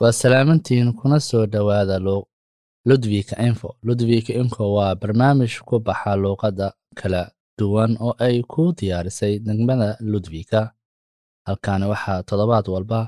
[0.00, 1.98] waa salaamantiin kuna soo dhowaada
[2.88, 3.76] ludwika info.
[3.82, 7.22] Ludwika info waa barnaamij ku baxa luuqadda kala
[7.58, 10.60] duwan oo ay ku diyaarisay degmada ludwika
[11.46, 13.00] halkaani waxaa toddobaad walba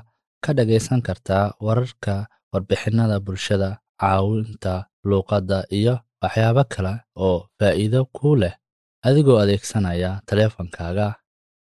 [0.43, 3.69] ka dhagaysan kartaa wararka warbixinada bulshada
[4.01, 4.73] caawinta
[5.09, 8.53] luuqadda iyo waxyaabo kale oo faa'iido ku leh
[9.07, 11.07] adigoo adeegsanaya taleefankaaga.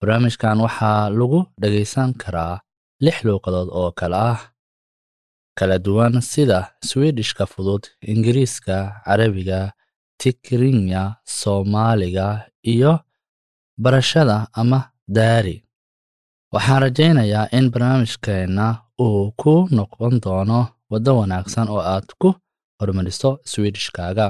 [0.02, 2.59] Barnaamijkan waxaa lagu dhagaysan karaa
[3.05, 4.40] lix luuqadood oo kale ah
[5.58, 6.59] kala duwan sida
[6.90, 9.59] swidishka fudud ingiriiska carabiga
[10.22, 11.04] tikrinya
[11.40, 12.28] soomaaliga
[12.73, 12.94] iyo
[13.84, 14.80] barashada ama
[15.18, 15.55] daari
[16.54, 18.66] waxaan rajaynayaa in barnaamijkeenna
[19.05, 20.59] uu ku noqon doono
[20.91, 22.30] waddo wanaagsan oo aad ku
[22.80, 24.28] horumariso swidishkaaga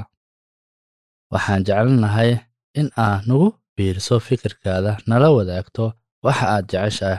[1.34, 2.31] waxaan jecelnahay
[2.79, 5.85] in aad nagu biiriso fikirkaada nala wadaagto
[6.26, 7.09] waxa aad jecesha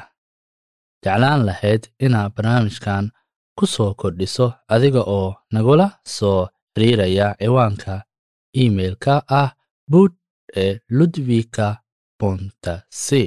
[1.04, 3.04] jeclaan lahayd inaad barnaamijkan
[3.56, 6.40] ku soo kordhiso adiga oo nagula soo
[6.74, 7.94] xiriiraya ciwaanka
[8.60, 9.50] iimailka ah
[9.90, 10.12] buud
[10.62, 11.66] ee ludwika
[12.18, 13.22] bontasi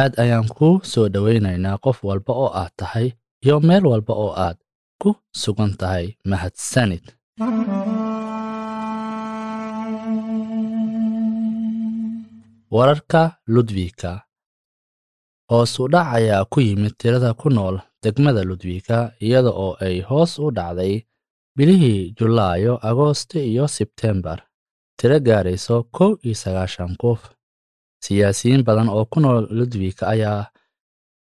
[0.00, 3.08] aad ayaan kuu soo dhowaynaynaa qof walba oo aad tahay
[3.44, 4.58] iyo meel walba oo aad
[5.00, 7.04] ku sugan tahay mahadsanid
[12.70, 14.22] wararka ludwika.
[15.50, 20.32] Hoos u dhac ayaa ku yimid tirada ku nool degmada ludwika iyada oo ay hoos
[20.44, 20.94] u dhacday
[21.56, 24.38] bilihii julaayo agoosto iyo sebtembar
[24.98, 27.20] tiro gaarayso kow iyo sagaashan qof.
[28.04, 30.42] Siyaasiyiin badan oo ku nool ludwika ayaa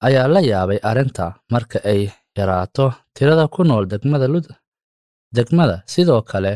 [0.06, 2.02] ayaa la yaabay arrinta marka ay
[2.38, 4.26] yaraato tirada ku nool degmada
[5.36, 5.76] degmada.
[5.92, 6.54] Sidoo kale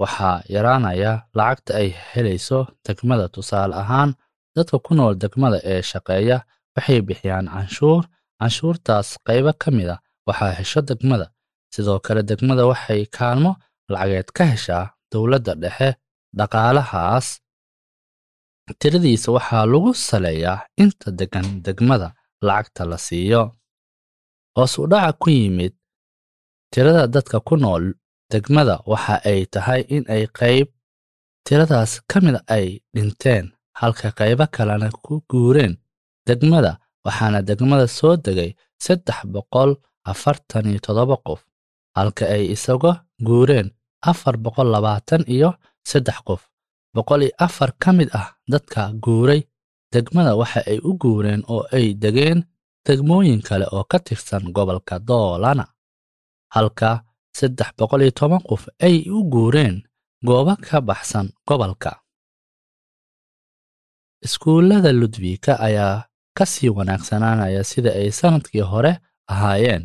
[0.00, 3.24] waxaa yaraanaya lacagta ay helayso degmada.
[3.34, 4.10] Tusaale ahaan
[4.56, 6.36] dadka ku nool degmada ee shaqeeya
[6.76, 8.02] waxay bixiyaan canshuur
[8.40, 9.96] canshuurtaas qaybo ka mid a
[10.28, 11.26] waxaa hesho degmada.
[11.74, 13.52] Sidoo kale degmada waxay kaalmo
[13.92, 15.88] lacageed ka heshaa dowladda dhexe
[16.38, 17.26] dhaqaalahaas.
[18.80, 22.08] Tiradiisa waxaa lagu saleeyaa inta degan degmada
[22.46, 23.42] lacagta la siiyo.
[24.56, 25.74] Hoos u dhaca ku yimid
[26.72, 27.84] tirada dadka ku nool
[28.32, 30.68] degmada waxa ay tahay in ay qayb
[31.46, 33.44] tiradaas ka mid ay dhinteen
[33.80, 35.72] halka qaybo kalena ku guureen
[36.28, 36.72] degmada
[37.08, 38.50] waxaana degmada soo degay
[38.84, 39.70] saddex boqol
[40.12, 41.40] afartan iyo toddoba qof
[41.96, 42.92] halka ay isaga
[43.26, 43.68] guureen
[44.10, 45.50] afar boqol labaatan iyo
[45.90, 46.42] saddex qof.
[46.94, 49.40] Boqol iyo afar ka mid ah dadka guuray
[49.92, 52.38] degmada waxa ay u guureen oo ay degeen
[52.86, 55.64] degmooyin kale oo ka tirsan gobolka doolana
[56.54, 56.90] halka
[57.38, 59.76] saddex boqol iyo toban qof ay u guureen
[60.28, 61.92] goobo ka baxsan gobolka.
[64.26, 65.96] Iskuullada ludwika ayaa
[66.38, 68.92] ka sii wanaagsanaanaya sida ay sannadkii hore
[69.32, 69.82] ahaayeen.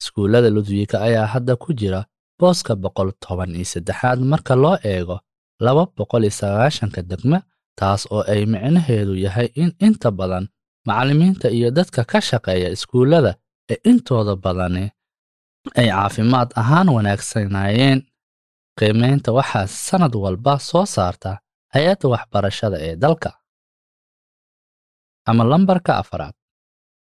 [0.00, 2.00] Iskuullada ludwika ayaa hadda ku jira
[2.38, 5.16] booska boqol toban iyo saddexaad marka loo eego
[5.64, 7.38] laba boqol iyo sagaashanka degme
[7.78, 10.44] taas oo ay micnaheedu yahay in inta badan
[10.86, 13.32] macallimiinta iyo dadka ka shaqeeya iskuullada
[13.72, 14.84] ee intooda badani
[15.78, 17.98] ay caafimaad ahaan wanaagsanaayeen
[18.78, 21.30] qiimaynta waxaa sannad walba soo saarta
[21.74, 23.30] hay'adda waxbarashada ee dalka
[25.30, 26.34] ama lambarka afaraad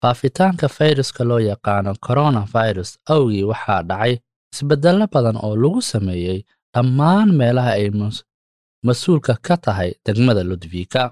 [0.03, 4.15] faafitaanka fayruska loo yaqaano coronavirus awgii waxaa dhacay
[4.55, 6.39] isbeddello badan oo lagu sameeyey
[6.75, 7.91] dhammaan meelaha ay
[8.87, 11.03] mas'uulka ka tahay degmada ludwika.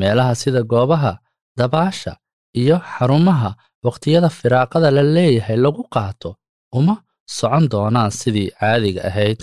[0.00, 1.12] Meelaha sida goobaha
[1.58, 2.12] dabaasha
[2.60, 3.50] iyo xarumaha
[3.84, 6.30] waqtiyada firaaqada la leeyahay lagu qaato
[6.78, 6.94] uma
[7.36, 9.40] socon doonaan sidii caadiga ahayd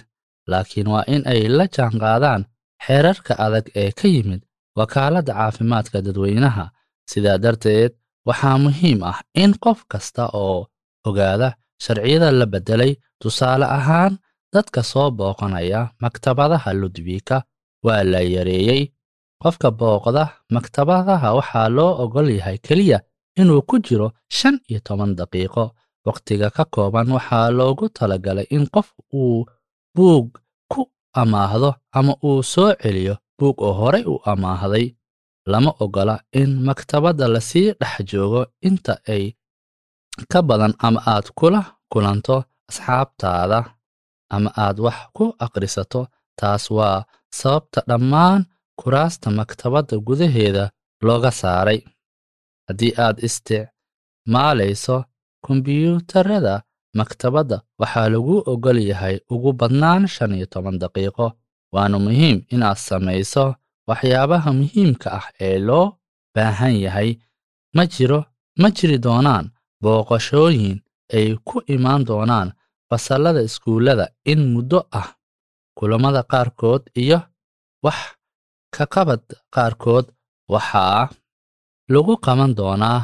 [0.52, 2.41] laakiin waa in ay la jaanqaadaan
[2.85, 4.41] xeerarka adag ee ka yimid
[4.79, 6.66] wakaaladda caafimaadka dadweynaha
[7.11, 7.91] sidaa darteed
[8.27, 10.59] waxaa muhiim ah in qof kasta oo
[11.07, 11.47] ogaada
[11.83, 14.13] sharciyada la beddelay tusaale ahaan
[14.53, 17.38] dadka soo booqanaya maktabadaha ludwika
[17.85, 18.81] waa la yareeyey
[19.43, 20.23] qofka booqda
[20.55, 22.99] maktabadaha waxaa loo ogol yahay keliya
[23.40, 25.66] inuu ku jiro shan iyo toban daqiiqo.
[26.08, 28.87] Wakhtiga ka kooban waxaa loogu talagalay in qof
[29.19, 29.46] uu
[29.96, 30.28] buug
[30.72, 30.81] ku
[31.22, 34.85] amaahdo ama uu soo celiyo buug oo horay u amaahday
[35.52, 39.24] lama ogola in maktabadda la sii dhex joogo inta ay
[40.32, 41.62] ka badan ama aad kula
[41.92, 42.36] kulanto
[42.70, 43.59] asxaabtaada
[44.36, 46.02] ama aad wax ku akhrisato.
[46.40, 47.06] Taas waa
[47.40, 48.42] sababta dhammaan
[48.80, 50.64] kuraasta maktabadda gudaheeda
[51.06, 51.80] looga saaray.
[52.68, 54.97] Haddii aad isticmaalayso
[55.46, 56.56] kombiyuutarada
[57.00, 61.28] maktabadda waxaa lagu ogol yahay ugu badnaan shan iyo toban daqiiqo.
[61.74, 63.56] Waana muhiim inaad samayso
[63.90, 65.85] waxyaabaha muhiimka ah ee loo
[66.35, 67.09] baahan yahay.
[67.76, 68.20] Ma jiro
[68.61, 69.46] ma jiri doonaan
[69.84, 70.78] booqashooyin
[71.17, 72.49] ay ku imaan doonaan
[72.90, 75.08] fasallada iskuullada in muddo ah
[75.78, 77.20] kulammada qaarkood iyo
[77.85, 77.99] wax
[78.76, 79.23] ka qabad
[79.55, 80.05] qaarkood.
[80.53, 81.09] Waxaa
[81.93, 83.02] lagu qaban doonaa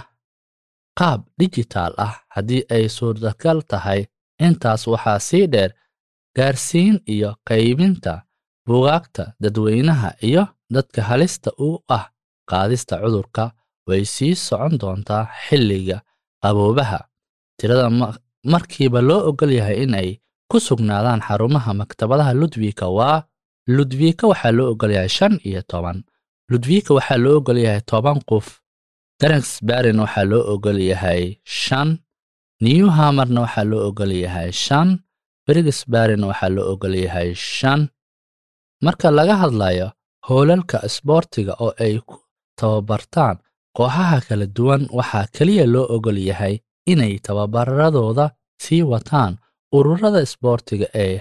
[1.00, 4.02] qaab dijitaal ah haddii ay suurtagal tahay.
[4.46, 5.72] Intaas waxaa sii dheer
[6.38, 8.14] gaarsiin iyo qaybinta
[8.66, 10.44] buugaagta dadweynaha iyo
[10.76, 12.06] dadka halista u ah
[12.50, 13.44] qaadista cudurka
[13.88, 15.98] way sii socon doontaa xilliga
[16.44, 17.00] qaboobaha.
[17.58, 17.88] Tirada
[18.54, 20.10] markiiba loo ogol yahay in ay
[20.50, 23.18] ku sugnaadaan xarumaha maktabadaha ludwika waa
[23.76, 25.98] ludwika waxaa loo ogol yahay shan iyo toban.
[26.52, 28.48] Ludwika waxaa loo ogol yahay toban qof.
[29.20, 31.24] Darangsbarin waxaa loo ogol yahay
[31.62, 31.90] shan.
[32.64, 34.90] Newhamarna waxaa loo ogol yahay shan.
[35.46, 37.82] Brigsbarin waxaa loo ogol yahay shan.
[38.86, 39.88] Marka laga hadlayo
[40.28, 42.16] hoolalka isboortiga oo ay ku
[42.60, 43.38] tababartaan
[43.78, 46.56] kooxaha kala duwan waxaa keliya loo ogol yahay
[46.92, 48.26] inay tababaradooda
[48.64, 49.34] sii wataan
[49.78, 51.18] ururada isboortiga ee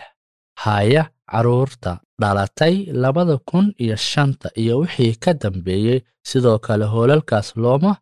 [0.62, 1.02] haya
[1.32, 7.92] carruurta dhalatay labada kun iyo shanta iyo wixii ka dambeeyey sidoo kale hoolalkaas looma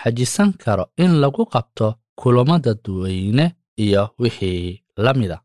[0.00, 1.86] xajisan karo in lagu qabto
[2.20, 3.46] kulamo dadweyne
[3.84, 5.36] iyo wixii la mida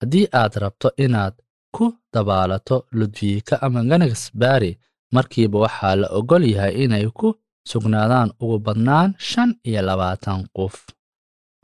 [0.00, 1.34] haddii aad rabto inaad
[1.74, 1.84] ku
[2.14, 4.70] dabaalato ludwiika ama ganagsbari
[5.14, 7.28] markiiba waxaa la ogol yahay inay ku
[7.70, 10.74] sugnaadaan ugu badnaan shan iyo labaatan qof.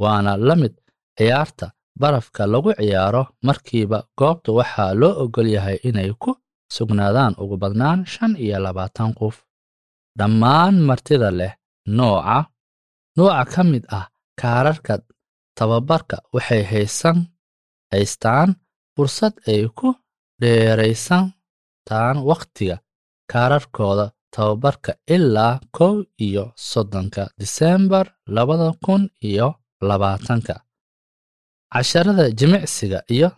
[0.03, 0.75] Waana la mid
[1.19, 1.67] ciyaarta
[2.01, 3.23] barafka lagu ciyaaro.
[3.47, 6.31] Markiiba goobta waxaa loo ogol yahay inay ku
[6.77, 9.37] sugnaadaan ugu badnaan shan iyo labaatan qof.
[10.19, 11.53] Dhammaan martida leh
[11.97, 12.39] nooca
[13.17, 14.07] nooca ka mid ah
[14.41, 14.95] kaararka
[15.59, 17.19] tababarka waxay haysan
[17.93, 18.49] haystaan
[19.00, 19.88] fursad ay ku
[20.43, 22.76] dheeraysantaan wakhtiga
[23.32, 25.94] kaararkooda tababarka ilaa kow
[26.26, 28.06] iyo soddonka disembar
[28.37, 29.49] labada kun iyo
[29.88, 30.55] labaatanka.
[31.73, 33.31] Casharada jimicsiga iyo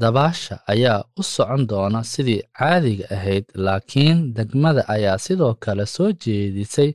[0.00, 6.90] dabaasha ayaa u socon doona sidii caadiga ahayd laakiin degmada ayaa sidoo kale soo jeedisay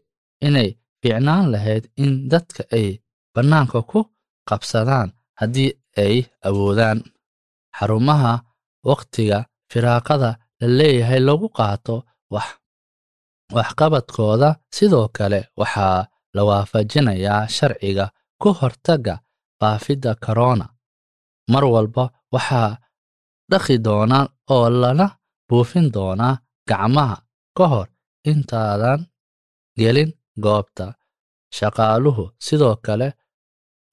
[0.47, 0.69] inay
[1.01, 2.87] fiicnaan lahayd in dadka ay
[3.35, 3.99] bannaanka ku
[4.49, 5.09] qabsadaan
[5.39, 5.71] haddii
[6.03, 6.15] ay
[6.47, 6.99] awoodaan
[7.77, 8.33] xarumaha
[8.89, 9.39] wakhtiga
[9.71, 10.29] firaaqada
[10.61, 11.95] la leeyahay lagu qaato
[13.55, 14.49] waxqabadkooda.
[14.75, 18.05] Sidoo kale waxaa la waafajinayaa sharciga
[18.41, 19.15] ku hortagga
[19.59, 20.65] faafidda korona
[21.51, 22.03] mar walba
[22.35, 22.71] waxaa
[23.51, 24.25] dhaqi doonaa
[24.55, 25.07] oo lana
[25.49, 26.35] buufin doonaa
[26.69, 27.17] gacmaha
[27.57, 27.87] ka hor
[28.31, 28.99] intaadan
[29.79, 30.11] gelin
[30.43, 30.85] goobta
[31.57, 32.23] shaqaaluhu.
[32.45, 33.07] Sidoo kale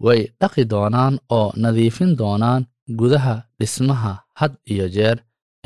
[0.05, 2.63] way dhaqi doonaan oo nadiifin doonaan
[2.99, 5.19] gudaha dhismaha had iyo jeer.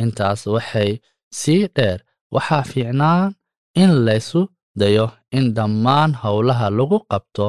[0.03, 1.01] Intaas waxay
[1.39, 1.99] sii dheer
[2.35, 3.35] waxaa fiicnaan
[3.83, 4.41] in laysu
[4.81, 7.47] dayo in dhammaan howlaha lagu qabto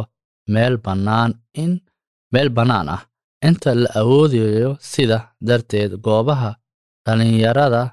[0.53, 1.31] meel bannaan
[1.63, 1.71] in
[2.33, 3.01] meel bannaan ah.
[3.47, 6.51] Inta la awoodayo sida darteed goobaha
[7.05, 7.83] dhallinyarada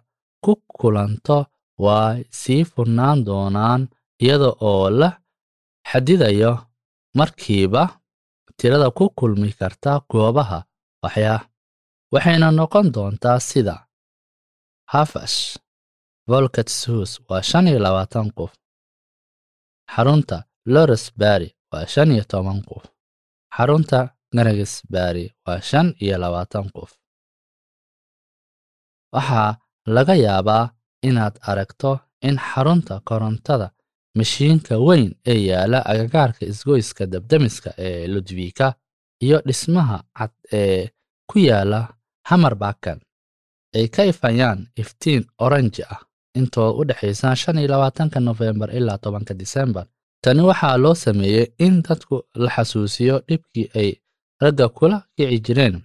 [0.45, 1.39] ku kulanto
[1.85, 3.83] way sii furnaan doonaan
[4.25, 5.09] iyada oo la
[5.91, 6.53] xadidayo
[7.19, 7.83] markiiba
[8.59, 10.59] tirada ku kulmi karta goobaha
[11.03, 11.41] waxyaa
[12.15, 13.77] waxayna noqon doontaa sida.
[14.93, 15.39] Hafash
[16.31, 18.53] volkatshus waa shan iyo labaatan qof.
[19.95, 20.37] Xarunta
[20.75, 22.85] loresbury waa shan iyo toban qof.
[23.57, 23.99] Xarunta
[24.37, 26.91] ganagsbury waa shan iyo labaatan qof.
[29.15, 29.51] Waxaa
[29.95, 30.65] laga yaabaa
[31.09, 31.91] inaad aragto
[32.29, 33.69] in xarunta korontada
[34.19, 38.67] mashiinka weyn ee yaalla agagaarka isgoyska dabdamiska ee ludwika
[39.25, 40.89] iyo dhismaha cad ee
[41.31, 41.81] ku yaalla
[42.29, 42.99] hamarbakan
[43.77, 46.01] ay ka ifayaan iftiin oranji ah
[46.39, 49.87] intoo u dhexaysa shan iyo labaatanka nofembar ilaa tobanka disembar
[50.23, 53.91] tani waxaa loo sameeyey in dadku la xasuusiyo dhibkii ay
[54.43, 55.77] ragga kula kici jireen.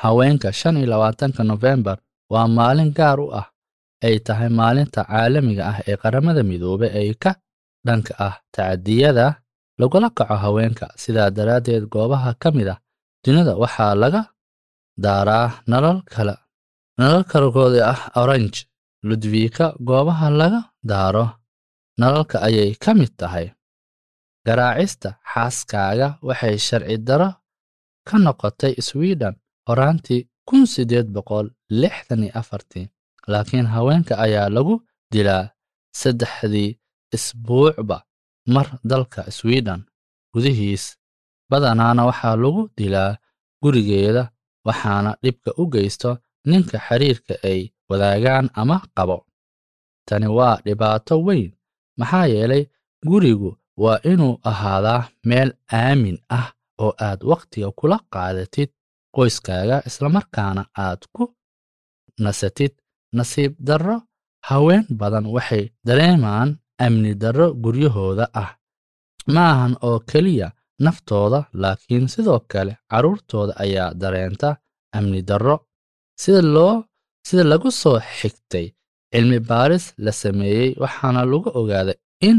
[0.00, 1.98] Haweenka shan iyo labaatanka nofembar
[2.32, 3.46] waa maalin gaar u ah
[4.06, 7.30] ay tahay maalinta caalamiga ah ee qaramada midoobay ee ka
[7.86, 9.26] dhanka ah tacadiyada
[9.80, 10.86] lagula kaco haweenka.
[11.02, 12.78] Sidaa daraaddeed goobaha ka mid ah
[13.24, 14.20] dunida waxaa laga
[15.04, 16.36] daaraa nalal kale
[16.98, 18.58] nalal kalkooda ah orange.
[19.08, 21.26] Ludwika goobaha laga daaro.
[22.00, 23.46] Nalalka ayay ka mid tahay.
[24.46, 27.28] Garaacista xaaskaaga waxay sharci daro
[28.08, 29.34] ka noqotay sweden.
[29.68, 31.46] Horaantii kun siddeed boqol
[31.80, 32.86] lixdan iyo afartii.
[33.30, 34.74] Laakiin haweenka ayaa lagu
[35.12, 35.44] dilaa
[36.00, 36.70] saddexdii
[37.16, 37.96] isbuucba
[38.54, 39.80] mar dalka sweden.
[40.32, 40.84] Gudihiis
[41.50, 43.18] badanaana waxaa lagu dilaa
[43.62, 44.22] gurigeeda
[44.66, 46.10] waxaana dhibka u geysto
[46.50, 49.16] ninka xiriirka ay wadaagaan ama qabo.
[50.08, 51.50] Tani waa dhibaato weyn
[51.98, 52.64] maxaa yeelay
[53.08, 53.50] gurigu
[53.82, 55.50] waa inuu ahaadaa meel
[55.80, 56.48] aamin ah
[56.84, 58.70] oo aad wakhtiga kula qaadatid
[59.14, 61.24] qoyskaaga islamarkaana aad ku
[62.24, 62.72] nasatid
[63.18, 63.96] nasiib darro.
[64.48, 66.50] Haween badan waxay dareemaan
[66.84, 68.50] amni darro guryahooda ah.
[69.34, 70.48] Ma ahan oo keliya
[70.84, 74.48] naftooda laakiin sidoo kale carruurtooda ayaa dareenta
[74.96, 75.56] amni darro.
[76.22, 76.74] Sida loo
[77.26, 78.66] sida lagu soo xigtay
[79.12, 81.98] cilmi baaris la sameeyey waxaana lagu ogaaday
[82.28, 82.38] in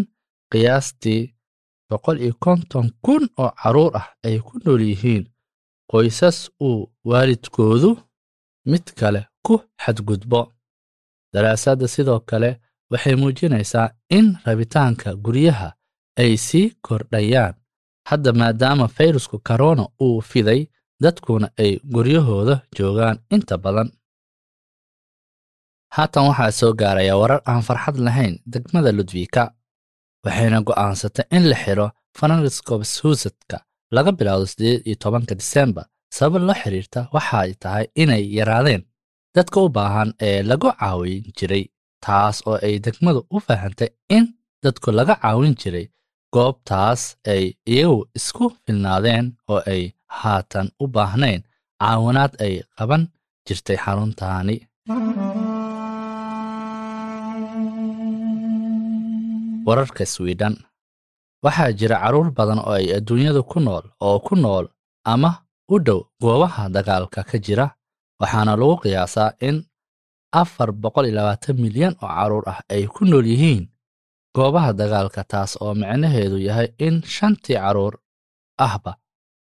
[0.52, 1.22] qiyaastii
[1.90, 5.24] boqol iyo konton kun oo carruur ah ay ku nool yihiin
[5.92, 7.92] qoysas uu waalidkoodu
[8.72, 10.42] mid kale ku xadgudbo.
[11.34, 12.50] Daraasadda sidoo kale
[12.92, 15.70] waxay muujinaysaa in rabitaanka guryaha
[16.22, 17.54] ay sii kordhayaan
[18.10, 20.62] hadda maadaama fayrusku korona uu fiday
[21.04, 23.90] dadkuna ay guryahooda joogaan inta badan.
[25.96, 29.44] Haatan waxaa soo gaaraya warar aan farxad lahayn degmada ludwika
[30.26, 33.58] waxayna go'aansatay in la xidho franciscobshusetka
[33.96, 35.86] laga bilaabo siddeed iyo tobanka disembar
[36.18, 38.82] sabab la xidhiirta waxay tahay inay yaraadeen
[39.36, 41.64] dadka u baahan ee lagu caawin jiray
[42.06, 44.24] taas oo ay degmadu u fahamtay in
[44.64, 45.86] dadku laga caawin jiray
[46.36, 47.02] goobtaas
[47.34, 49.84] ay iyagu isku filnaadeen oo ay
[50.20, 51.42] haatan u baahnayn
[51.82, 53.04] caawinaad ay qaban
[53.46, 54.56] jirtay xaruntaani
[59.68, 60.56] wararka swidhen
[61.46, 64.66] waxaa jira carruur badan oo ay adduunyada ku nool oo ku nool
[65.12, 65.32] ama
[65.74, 67.66] u dhow goobaha dagaalka ka jira
[68.22, 69.58] waxaana lagu qiyaasaa in
[70.42, 73.64] afar boqol iyo labaatan milyan oo carruur ah ay ku nool yihiin
[74.36, 77.94] goobaha dagaalka taas oo micnaheedu yahay in shantii carruur
[78.68, 78.92] ahba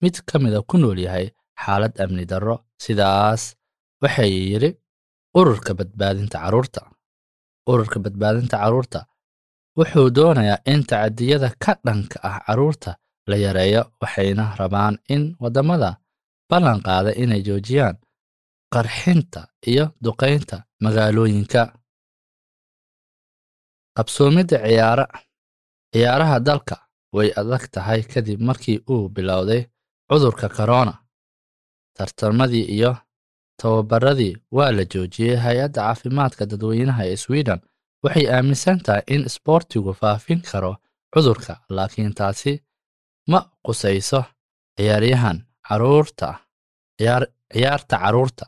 [0.01, 1.27] mid ka mida ku nool yahay
[1.63, 2.55] xaalad amni darro.
[2.83, 3.41] Sidaas
[4.03, 4.69] waxay yidhi
[5.39, 6.81] ururka badbaadinta carruurta
[7.71, 8.99] ururka badbaadinta carruurta
[9.77, 12.91] wuxuu doonayaa in tacadiyada ka dhanka ah carruurta
[13.29, 15.89] la yareeyo waxayna rabaan in waddamada
[16.49, 17.95] ballan qaada inay joojiyaan
[18.73, 21.61] qarxinta iyo duqaynta magaalooyinka
[23.97, 25.05] qabsoomidda ciyaara.
[25.93, 26.75] Ciyaaraha dalka
[27.15, 29.61] way adag tahay kadib markii uu bilowday
[30.09, 30.93] cudurka korona
[31.97, 32.91] tartamadii iyo
[33.61, 35.35] tababaradii waa la joojiyey.
[35.45, 37.59] Hay'adda caafimaadka dadweynaha ee sweden
[38.03, 40.73] waxay aaminsan tahay in isboortigu faafin karo
[41.13, 42.53] cudurka laakiin taasi
[43.31, 44.21] ma qusayso
[44.77, 46.27] ciyaaryahan carruurta
[47.53, 48.45] ciyaarta carruurta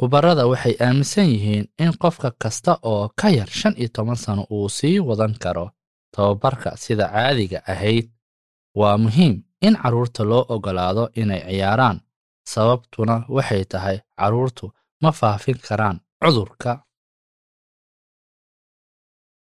[0.00, 4.68] khubarada waxay aaminsan yihiin in qofka kasta oo ka yar shan iyo toban sano uu
[4.68, 5.66] sii wadan karo
[6.14, 8.06] tababarka sida caadiga ahayd.
[8.78, 9.34] Waa muhiim
[9.66, 11.98] in carruurta loo oggolaado inay ciyaaraan
[12.52, 14.66] sababtuna waxay tahay carruurtu
[15.02, 16.72] ma faafin karaan cudurka.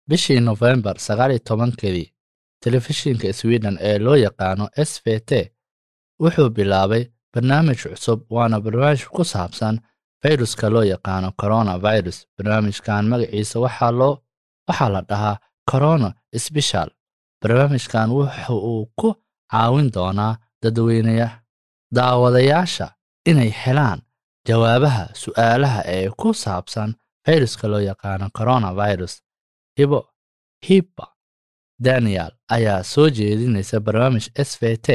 [0.08, 2.12] Bishii nofembar sagaal iyo tobankeedii
[2.62, 5.30] telefishinka sweden ee loo yaqaano s v t
[6.22, 9.76] wuxuu bilaabay barnaamij cusub waana barnaamij ku saabsan
[10.22, 12.18] fayruska loo yaqaano coronavirus.
[12.36, 15.36] Barnaamijkan magaciisa waxaa la dhahaa
[15.70, 16.08] corona
[16.44, 16.90] sbeshal
[17.42, 19.08] barnaamijkan wuxa uu ku
[19.52, 21.28] caawin doonaa dadweyneya
[21.96, 22.86] daawadayaasha
[23.30, 24.00] inay helaan
[24.48, 26.94] jawaabaha su'aalaha ee ku saabsan
[27.26, 29.14] fayruska loo yaqaano coronavirus.
[29.78, 30.00] Hibo
[30.68, 31.06] hibba
[31.84, 34.88] daniel ayaa soo jeedinaysa barnaamij s v t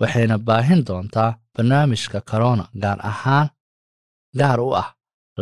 [0.00, 3.48] waxayna baahin doontaa barnaamijka corona gaar ahaan
[4.38, 4.88] gaar u ah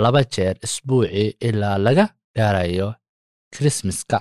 [0.02, 2.04] laba jeer isbuucii ilaa laga
[2.37, 2.88] gaarayo
[3.54, 4.18] krismaska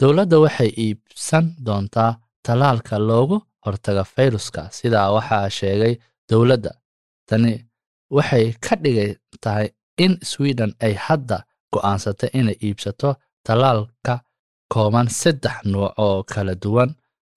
[0.00, 2.12] dowladda waxay iibsan doontaa
[2.46, 5.94] tallaalka loogu hortaga fayruska sidaa waxaa sheegay
[6.30, 6.72] dowladda.
[7.28, 7.52] Tani
[8.16, 9.12] waxay ka dhigan
[9.44, 9.68] tahay
[10.04, 11.36] in sweden ay hadda
[11.72, 13.10] go'aansatay inay iibsato
[13.46, 14.14] tallaalka
[14.72, 16.90] kooban saddex nuuc oo kala duwan.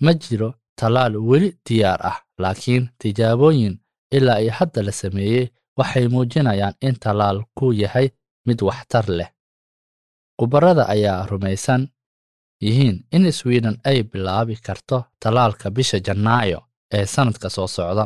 [0.03, 0.49] Ma jiro
[0.79, 3.75] tallaal weli diyaar ah laakiin tijaabooyin
[4.11, 5.47] ilaa iyo hadda la sameeyey
[5.77, 8.07] waxay muujinayaan in tallaalku yahay
[8.47, 9.29] mid waxtar leh.
[10.39, 11.87] Khubarada ayaa rumaysan
[12.63, 16.59] yihiin in sweden ay bilaabi karto tallaalka bisha janaayo
[16.93, 18.05] ee sannadka soo socda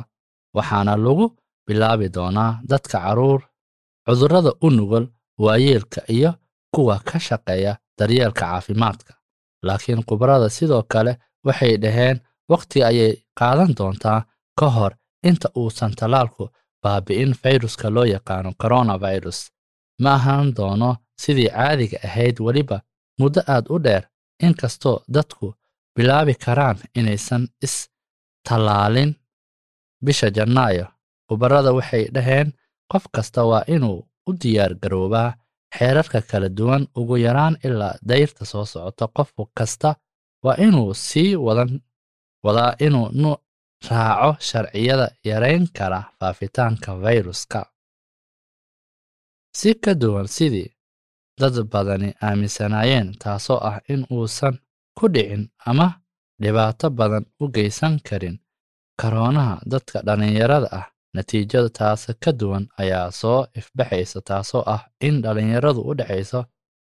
[0.57, 1.25] waxaana lagu
[1.67, 3.41] bilaabi doonaa dadka carruur
[4.05, 5.05] cudurrada u nugul
[5.43, 6.31] waayeelka iyo
[6.75, 9.13] kuwa ka shaqeeya daryeelka caafimaadka.
[9.65, 11.13] Laakiin khubarada sidoo kale
[11.47, 12.17] waxay dhaheen
[12.51, 14.19] wakhti ayay qaadan doontaa
[14.59, 14.93] ka hor
[15.29, 16.49] inta uusan tallaalku
[16.83, 19.39] baabi'in fayruska loo yaqaano coronavirus.
[20.01, 22.77] Ma ahaan doono sidii caadiga ahayd weliba
[23.19, 24.03] muddo aad u dheer
[24.43, 25.53] inkastoo dadku
[25.95, 27.75] bilaabi karaan inaysan is
[28.49, 29.15] tallaalin.
[30.05, 30.85] Bisha janaayo
[31.27, 32.53] khubarada waxay dhaheen
[32.91, 33.99] qof kasta waa inuu
[34.29, 35.29] u diyaar garoobaa
[35.77, 39.07] xeerarka kala duwan ugu yaraan ilaa dayrta soo socota.
[39.17, 39.95] Qof kasta
[40.45, 41.71] waa inuu sii wadan
[42.45, 43.35] wadaa inuu nu
[43.89, 47.61] raaco sharciyada yarayn kara faafitaanka fayruska.
[49.59, 50.69] Si ka duwan sidii
[51.39, 54.55] dad badani aaminsanaayeen taasoo ah in uusan
[54.97, 55.87] ku dhicin ama
[56.41, 58.37] dhibaato badan u geysan karin
[59.01, 60.87] karoonaha dadka dhallinyarada ah.
[61.13, 66.41] Natiijada taas ka duwan ayaa soo ifbaxaysa taasoo ah in dhallinyaradu u dhexayso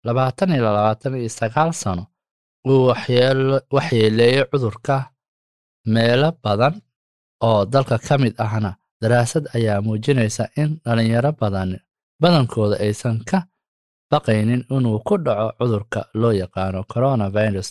[0.07, 2.03] labaatan iyo labaatan iyo sagaal sano
[2.69, 2.87] uu
[3.75, 4.95] waxyeeleeyey cudurka
[5.85, 6.81] meelo badan
[7.47, 8.71] oo dalka ka mid ahna
[9.01, 11.79] daraasad ayaa muujinaysa in dhallinyaro badan
[12.21, 13.39] badankooda aysan ka
[14.11, 17.69] baqaynin inuu ku dhaco cudurka loo yaqaano coronavirus.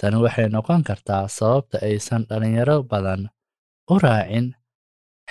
[0.00, 3.28] Tani waxay noqon kartaa sababta aysan dhallinyaro badan
[3.92, 4.46] u raacin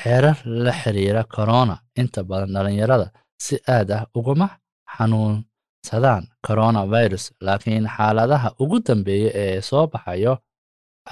[0.01, 1.75] xeerar la xiriira corona.
[1.99, 3.07] Inta badan dhallinyarada
[3.45, 4.47] si aad ah uguma
[4.95, 10.33] xanuunsadaan coronavirus laakiin xaaladaha ugu dambeeya ee soo baxayo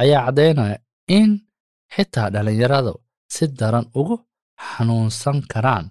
[0.01, 0.77] ayaa caddaynaya
[1.07, 1.29] in
[1.95, 2.93] xitaa dhallinyaradu
[3.33, 4.15] si daran ugu
[4.69, 5.85] xanuunsan karaan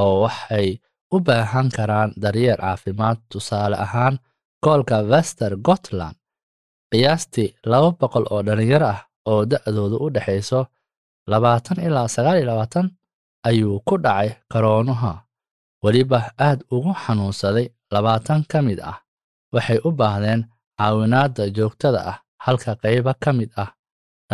[0.00, 0.68] oo waxay
[1.14, 3.18] u baahan karaan daryeel caafimaad.
[3.30, 4.18] Tusaale ahaan
[4.62, 6.16] gobolka wester gotland
[6.90, 10.60] qiyaastii laba boqol oo dhallinyaro ah oo da'doodu u dhexayso
[11.30, 12.86] labaatan ilaa sagaal iyo labaatan
[13.48, 15.12] ayuu ku dhacay karoonaha.
[15.84, 18.98] Weliba aad ugu xanuunsaday labaatan ka mid ah.
[19.54, 20.40] Waxay u baahdeen
[20.78, 23.70] caawinaadda joogtada ah halka qaybo ka mid ah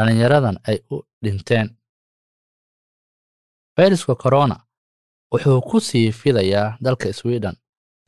[0.00, 1.69] dhallinyaradan ay u dhinteen.
[3.76, 4.57] Fayruska corona
[5.33, 7.57] wuxuu ku sii fidayaa dalka sweden.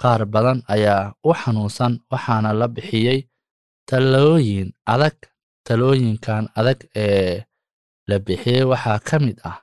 [0.00, 3.18] Qaar badan ayaa u xanuunsan waxaana la bixiyey
[3.90, 5.16] talooyin adag
[5.66, 7.44] talooyinkan adag ee
[8.08, 9.58] la bixiyey waxaa ka mid ah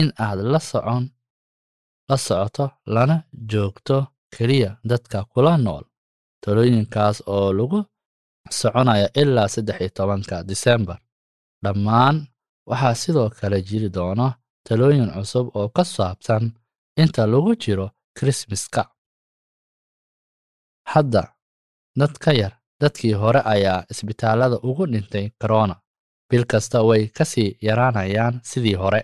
[0.00, 1.04] in aad la socon
[2.08, 3.16] la socoto lana
[3.50, 3.96] joogto
[4.34, 5.84] keliya dadka kula nool.
[6.42, 7.78] Talooyinkaas oo lagu
[8.58, 10.98] soconaya ilaa saddex iyo tobanka disembar
[11.64, 12.16] dhammaan
[12.70, 14.26] waxaa sidoo kale jiri doona
[14.68, 16.44] talooyin cusub oo ka saabsan
[17.02, 17.86] inta lagu jiro
[18.18, 18.82] krismaska
[20.92, 21.22] hadda
[21.98, 25.76] dad ka yar dadkii hore ayaa isbitaallada ugu dhintay corona.
[26.30, 29.00] Bil kasta way ka sii yaraanayaan sidii hore.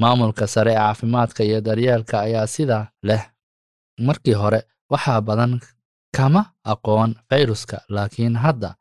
[0.00, 3.22] Maamulka sare ee caafimaadka iyo daryeelka ayaa sidaa leh.
[4.06, 5.60] Markii hore waxaa badan
[6.16, 8.74] kama aqoon fayruska laakiin hadda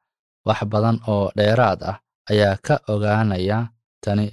[0.48, 1.98] wax badan oo dheeraad ah
[2.31, 3.57] ayaa ka ogaanaya
[4.03, 4.27] tani.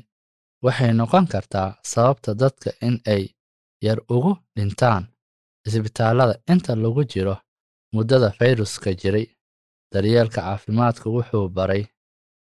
[0.64, 3.24] Waxay noqon kartaa sababta dadka in ay
[3.86, 5.04] yar ugu dhintaan
[5.66, 7.36] isbitaallada inta lagu jiro
[7.94, 9.26] muddada fayruska jiray.
[9.92, 11.82] Daryeelka caafimaadka wuxuu baray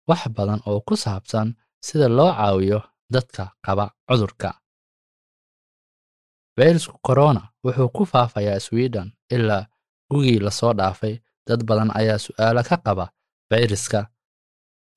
[0.10, 1.48] wax badan oo ku saabsan
[1.86, 2.80] sida loo caawiyo
[3.14, 4.50] dadka qaba cudurka.
[6.56, 9.66] Fayrusku corona wuxuu ku faafayaa sweden ilaa
[10.12, 11.16] gugii la soo dhaafay.
[11.48, 13.06] Dad badan ayaa su'aalo ka qaba
[13.50, 14.00] fayraska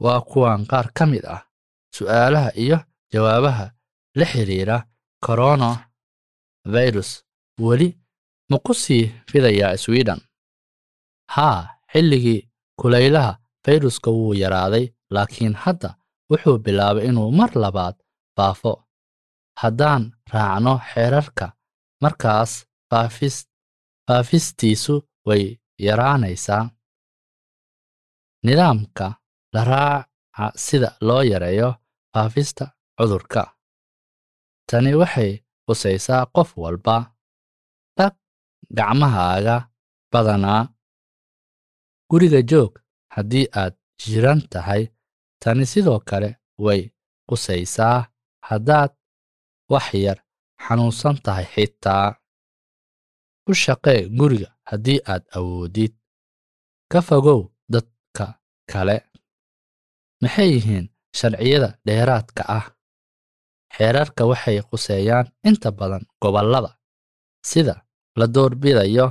[0.05, 1.43] waa kuwan qaar ka mid ah
[1.97, 2.79] su'aalaha iyo
[3.13, 3.67] jawaabaha
[4.19, 4.77] la xiriira
[5.27, 5.71] corona
[6.75, 7.11] virus
[7.61, 7.89] weli
[8.51, 10.21] ma ku sii fidayaa sweden?
[11.35, 11.61] Haa
[11.93, 12.41] xilligii
[12.81, 13.33] kulaylaha
[13.65, 15.91] fayruska wuu yaraaday laakiin hadda
[16.31, 17.97] wuxuu bilaabay inuu mar labaad
[18.37, 18.73] faafo
[19.61, 21.47] haddaan raacno xeerarka
[22.03, 22.53] markaas
[24.09, 24.95] faafistiisu
[25.27, 25.45] way
[25.87, 26.71] yaraanaysaa.
[28.45, 29.07] Nidaamka
[29.55, 31.71] la raaca sida loo yareeyo
[32.13, 32.65] faafista
[32.97, 33.43] cudurka.
[34.69, 35.31] Tani waxay
[35.67, 36.97] qusaysaa qof walba
[37.99, 38.15] dhaq
[38.77, 39.57] gacmahaaga
[40.13, 40.63] badanaa
[42.11, 42.73] guriga joog
[43.15, 44.83] haddii aad jiran tahay
[45.43, 46.31] tani sidoo kale
[46.65, 46.81] way
[47.29, 47.99] qusaysaa
[48.49, 48.91] haddaad
[49.73, 50.19] wax yar
[50.65, 52.07] xanuunsan tahay xitaa.
[53.51, 55.93] U shaqee guriga haddii aad awoodid.
[56.93, 57.41] Ka fogow
[57.73, 58.27] dadka
[58.73, 58.97] kale
[60.23, 60.87] maxay yihiin
[61.19, 62.67] sharciyada dheeraadka ah?
[63.77, 66.71] Xeerarka waxay quseeyaan inta badan gobollada
[67.51, 67.75] sida
[68.19, 69.07] la doorbidayo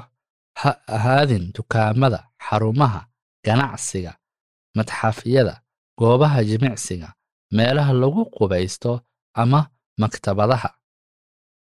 [0.62, 3.02] ha ahaadin dukaamada xarumaha
[3.46, 4.12] ganacsiga
[4.78, 5.54] madxafyada
[6.00, 7.10] goobaha jimicsiga
[7.58, 9.02] meelaha lagu qubaysto
[9.42, 9.62] ama
[10.02, 10.70] maktabadaha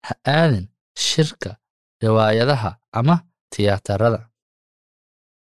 [0.07, 0.67] ha aadin
[0.99, 1.51] shirka
[2.03, 3.17] riwaayadaha ama
[3.53, 4.31] tiyaatarada.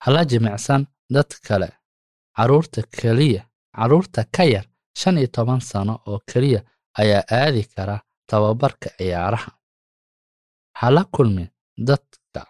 [0.04, 1.68] Hala jimicsan dad kale
[2.36, 4.66] carruurta keliya carruurta ka yar
[5.00, 6.60] shan iyo toban sano oo keliya
[7.00, 7.96] ayaa aadi kara
[8.28, 9.50] tababarka ciyaaraha.
[10.80, 11.48] Hala kulmin
[11.88, 12.42] dadka.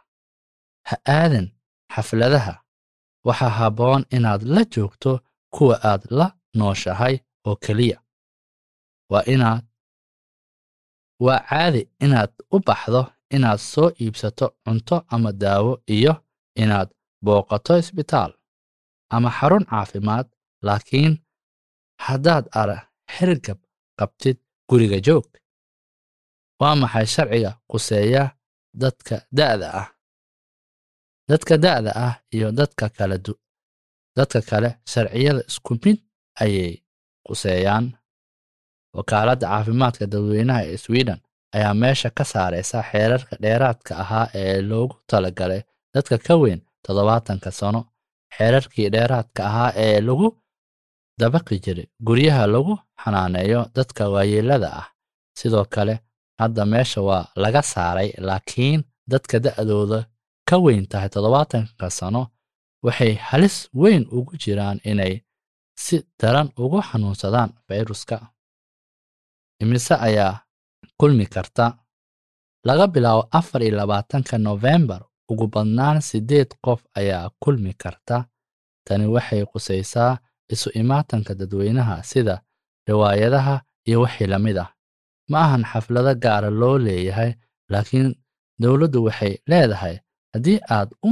[0.88, 1.46] Ha aadin
[1.94, 2.54] xafladaha.
[3.26, 5.20] Waxaa habboon inaad la joogto
[5.54, 7.98] kuwa aad la nooshahay oo keliya.
[9.10, 9.64] Waa inaad
[11.20, 16.14] waa caadi inaad u baxdo inaad soo iibsato cunto ama daawo iyo
[16.62, 16.88] inaad
[17.24, 18.32] booqato isbitaal
[19.10, 20.26] ama xarun caafimaad
[20.66, 21.14] laakiin
[22.06, 22.76] haddaad ara
[23.14, 23.58] xirgab
[23.98, 24.36] qabtid
[24.68, 25.26] guriga joog
[26.60, 28.24] waa maxay sharciga quseeya
[28.82, 29.88] dadka da'da ah?
[31.30, 33.16] Dadka da'da ah iyo dadka kale
[34.18, 35.98] dadka kale sharciyada isku mid
[36.42, 36.72] ayay
[37.26, 37.86] quseeyaan
[38.96, 41.18] wakaaladda caafimaadka dadweynaha ee sweden
[41.56, 45.62] ayaa meesha ka saaraysa xeerarka dheeraadka ahaa ee loogu talagalay
[45.94, 47.80] dadka ka weyn toddobaatanka sano.
[48.36, 50.26] Xeerarkii dheeraadka ahaa ee lagu
[51.20, 54.86] dabaqi jiray guryaha lagu xanaaneeyo dadka waayeelada ah.
[55.38, 55.94] Sidoo kale
[56.40, 58.80] hadda meesha waa laga saaray laakiin
[59.12, 59.98] dadka da'dooda
[60.48, 62.22] ka weyn tahay toddobaatanka sano
[62.86, 65.14] waxay halis weyn ugu jiraan inay
[65.84, 68.16] si daran ugu xanuunsadaan fayruska.
[69.62, 70.40] Imise ayaa
[71.00, 71.66] kulmi karta.
[72.66, 78.16] Laga bilaabo afar iyo labaatanka nofembar ugu badnaan siddeed qof ayaa kulmi karta.
[78.86, 80.18] Tani waxay qusaysaa
[80.54, 82.34] isu imaatanka dadweynaha sida
[82.88, 83.54] riwaayadaha
[83.88, 84.68] iyo wixii la mid ah.
[85.30, 87.30] Ma ahan xaflado gaara loo leeyahay
[87.72, 88.08] laakiin
[88.62, 89.96] dowladdu waxay leedahay
[90.32, 91.10] haddii aad u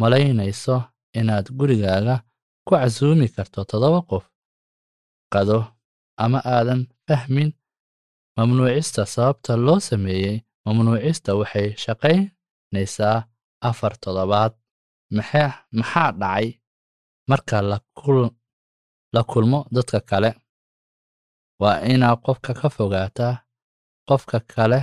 [0.00, 0.76] malaynayso
[1.18, 2.16] inaad gurigaaga
[2.66, 4.24] ku casuumi karto toddoba qof
[5.32, 5.58] qado
[6.24, 7.50] ama aadan fahmin
[8.36, 13.18] mamnuucista sababta loo sameeyey mamnuucista waxay shaqaynaysaa
[13.68, 14.52] afar toddobaad.
[15.16, 16.46] Maxaa dhacay
[17.30, 17.78] marka la
[19.30, 20.30] kulmo dadka kale
[21.60, 23.34] waa inaad qofka ka fogaataa
[24.08, 24.80] qofka kale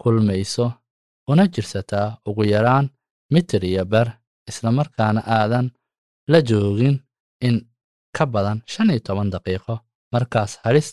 [0.00, 0.66] kulmayso
[1.30, 2.86] una jirsataa ugu yaraan
[3.32, 4.08] mitir iyo bar
[4.50, 5.66] islamarkaana aadan
[6.32, 6.96] la joogin
[7.40, 7.56] in
[8.16, 9.74] ka badan shan iyo toban daqiiqo.
[10.12, 10.88] Markaas halis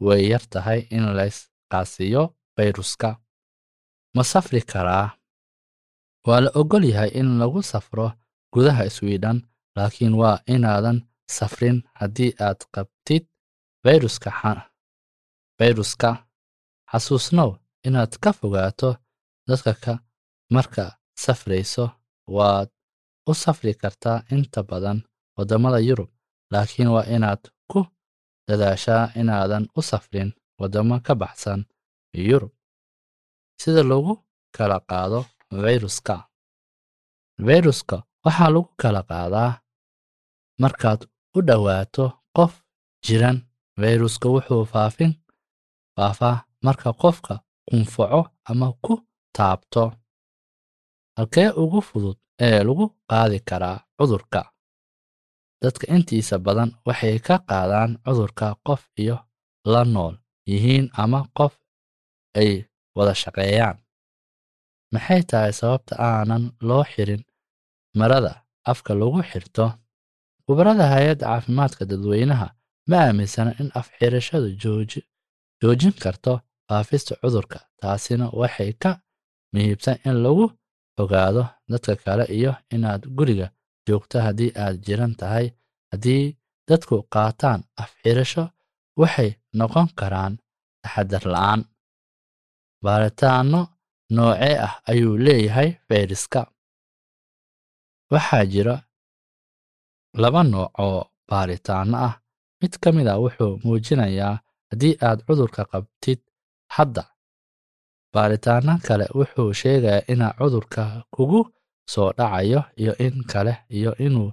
[0.00, 2.22] way yar tahay in laysqaasiyo
[2.56, 3.10] fayruska.
[4.14, 5.06] Ma safri karaa?
[6.26, 8.06] Waa la oggol yahay in lagu safro
[8.52, 9.38] gudaha sweden
[9.76, 10.98] laakiin waa inaadan
[11.36, 13.24] safrin haddii aad qabtid
[15.58, 16.10] fayruska
[16.90, 17.50] xasuusnow
[17.86, 18.90] inaad ka fogaato
[19.48, 19.94] dadka ka
[20.54, 20.84] marka
[21.24, 21.84] safrayso
[22.36, 22.68] waad
[23.30, 24.98] u safri kartaa inta badan
[25.36, 26.10] waddamada yurub
[26.52, 27.80] laakiin waa inaad ku
[28.48, 31.60] dadaashaa inaadan u safrin waddamo ka baxsan
[32.28, 32.52] yurub.
[33.60, 34.14] Sida lagu
[34.56, 35.20] kala qaado
[35.62, 36.16] fayruska
[37.46, 39.50] fayruska waxaa lagu kala qaadaa
[40.62, 41.00] markaad
[41.36, 42.04] u dhowaato
[42.36, 42.52] qof
[43.04, 43.38] jiran
[43.80, 45.12] fayruska wuxuu faafin
[45.96, 47.34] faafaa marka qofka
[47.68, 48.20] qunfaco
[48.50, 48.94] ama ku
[49.36, 49.84] taabto.
[51.16, 54.40] Halkee ugu fudud ee lagu qaadi karaa cudurka?
[55.62, 59.16] Dadka intiisa badan waxay ka qaadaan cudurka qof iyo
[59.72, 60.14] la nool
[60.50, 61.54] yihiin ama qof
[62.40, 62.50] ay
[62.96, 63.76] wada shaqeeyaan.
[64.92, 67.22] Maxay tahay sababta aanan loo xirin
[67.98, 68.32] marada
[68.70, 69.64] afka lagu xirto
[70.46, 72.46] khubarada hay'adda caafimaadka dadweynaha
[72.90, 74.48] ma aaminsana in afxirashadu
[75.62, 76.32] joojin karto
[76.68, 78.90] faafista cudurka taasina waxay ka
[79.52, 80.46] muhiibsan in lagu
[80.96, 83.46] fogaado dadka kale iyo inaad guriga
[83.86, 85.46] joogto haddii aad jiran tahay.
[85.92, 86.24] Haddii
[86.68, 88.44] dadku qaataan afxirasho
[89.00, 90.34] waxay noqon karaan
[90.82, 91.60] taxadar la'aan.
[92.84, 93.60] Baaritaanno
[94.16, 96.40] noocee ah ayuu leeyahay fayraska.
[98.12, 98.74] Waxaa jira
[100.22, 102.14] laba nooc oo baaritaanno ah.
[102.60, 104.34] Mid ka mid a wuxuu muujinayaa
[104.70, 106.20] haddii aad cudurka qabtid
[106.76, 107.04] hadda.
[108.14, 110.82] Baaritaanno kale wuxuu sheegayaa inaa cudurka
[111.14, 111.40] kugu
[111.92, 114.30] soo dhacayo iyo in kale iyo inuu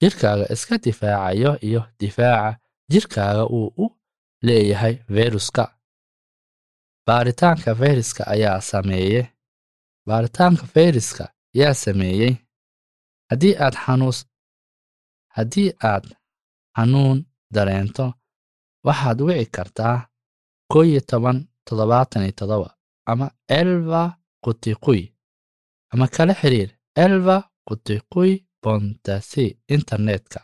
[0.00, 2.58] jirkaaga iska difaacayo iyo difaaca
[2.92, 3.86] jirkaaga uu u
[4.46, 5.64] leeyahay fayruska.
[7.06, 9.22] Baaritaanka fayraska ayaa sameeye
[10.06, 11.24] baaritaanka fayraska
[11.60, 12.34] yaa sameeyey.
[13.30, 14.18] Haddii aad xanuus
[15.36, 16.04] haddii aad
[16.76, 17.18] xanuun
[17.54, 18.06] dareento
[18.86, 19.96] waxaad wici kartaa
[20.72, 22.68] koo iyo toban toddobaatan iyo toddoba
[23.10, 23.26] ama
[23.60, 24.02] elva
[24.44, 25.02] qutiquy
[25.92, 26.70] ama kala xiriir
[27.04, 27.36] elva
[27.68, 28.30] qutiquy
[28.62, 29.44] bontasi
[29.76, 30.40] internetka.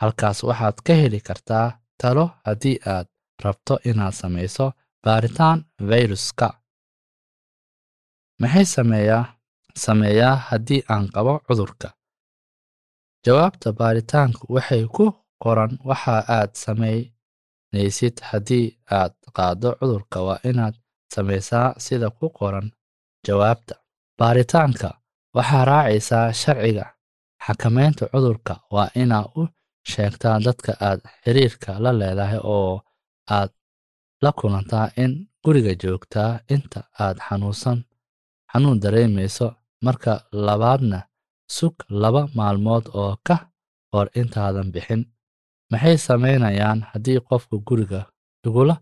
[0.00, 1.66] Halkaas waxaad ka heli kartaa
[2.00, 3.06] talo haddii aad
[3.44, 4.66] rabto inaad samayso
[5.04, 5.58] baaritaan
[5.88, 6.48] fayruska.
[8.40, 9.24] Maxay sameeyaa?
[9.84, 11.88] Sameeyaa haddii aan qabo cudurka
[13.28, 15.04] jawaabta baaritaanku waxay ku
[15.44, 18.66] qoran waxa aad samaynaysid haddii
[18.98, 20.18] aad qaado cudurka.
[20.28, 20.74] Waa inaad
[21.14, 22.66] samaysaa sida ku qoran
[23.26, 23.74] jawaabta.
[24.18, 24.88] Baaritaanka
[25.36, 26.86] waxaa raacaysaa sharciga
[27.44, 28.54] xakamaynta cudurka.
[28.74, 29.42] Waa inaa u
[29.90, 32.74] sheegtaa dadka aad xiriirka la leedahay oo
[33.38, 33.50] aad
[34.24, 35.12] la kulantaa in
[35.44, 36.30] guriga joogtaa.
[36.54, 37.78] Inta aad xanuunsan
[38.52, 39.46] xanuun dareemayso
[39.84, 40.12] marka
[40.46, 40.98] labaadna
[41.56, 43.36] sug laba maalmood oo ka
[43.92, 45.02] hor intaadan bixin.
[45.70, 48.00] Maxay samaynayaan haddii qofka guriga
[48.46, 48.74] igula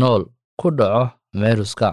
[0.00, 0.22] nool
[0.60, 1.04] ku dhaco
[1.40, 1.88] fayruska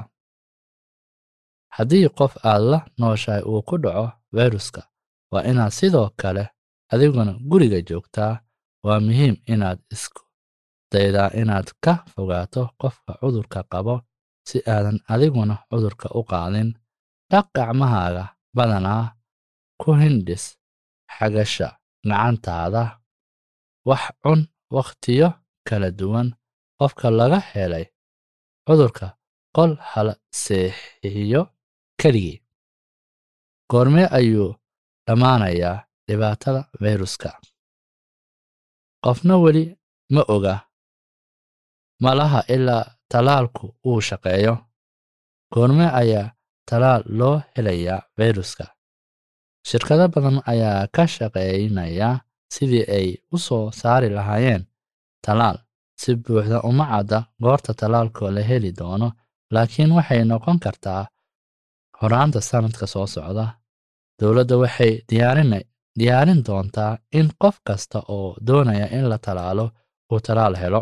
[1.76, 4.82] haddii qof aad la nooshahay uu ku dhaco fayruska
[5.32, 6.44] waa inaad sidoo kale
[6.94, 8.34] adiguna guriga joogtaa
[8.86, 10.22] waa muhiim inaad isku
[10.92, 13.96] daydaa inaad ka fogaato qofka cudurka qabo
[14.48, 16.70] si aadan adiguna cudurka u qaadin.
[17.32, 18.24] Dhaq gacmahaaga
[18.58, 19.04] badanaa
[19.82, 20.46] ku hindhis
[21.16, 21.68] xagasha
[22.10, 22.84] gacantaada
[23.90, 24.42] wax cun
[24.76, 25.28] wakhtiyo
[25.68, 26.28] kala duwan
[26.80, 27.86] qofka laga helay
[28.66, 29.08] cudurka
[29.56, 31.42] qol hala seexiyo
[32.02, 32.38] keligii.
[33.72, 34.50] Goormee ayuu
[35.08, 37.30] dhammaanayaa dhibaatada fayruska.
[39.04, 39.64] Qofna weli
[40.14, 40.56] ma oga
[42.04, 44.54] malaha ilaa tallaalku uu shaqeeyo.
[45.54, 46.34] Goorme ayaa
[46.70, 48.66] tallaal loo helayaa fayruska
[49.70, 52.10] shirkado badan ayaa ka shaqaynaya
[52.54, 54.64] sidii ay u soo saari lahaayeen
[55.26, 55.58] tallaal
[56.02, 59.08] si buuxda uma cadda goorta tallaalka la heli doono
[59.54, 61.04] laakiin waxay noqon kartaa
[62.02, 63.46] horaanta sanadka soo socda.
[64.20, 64.92] Dowladda waxay
[66.00, 69.66] diyaarin doontaa in qof kasta oo doonaya in la tallaalo
[70.12, 70.82] uu tallaal helo.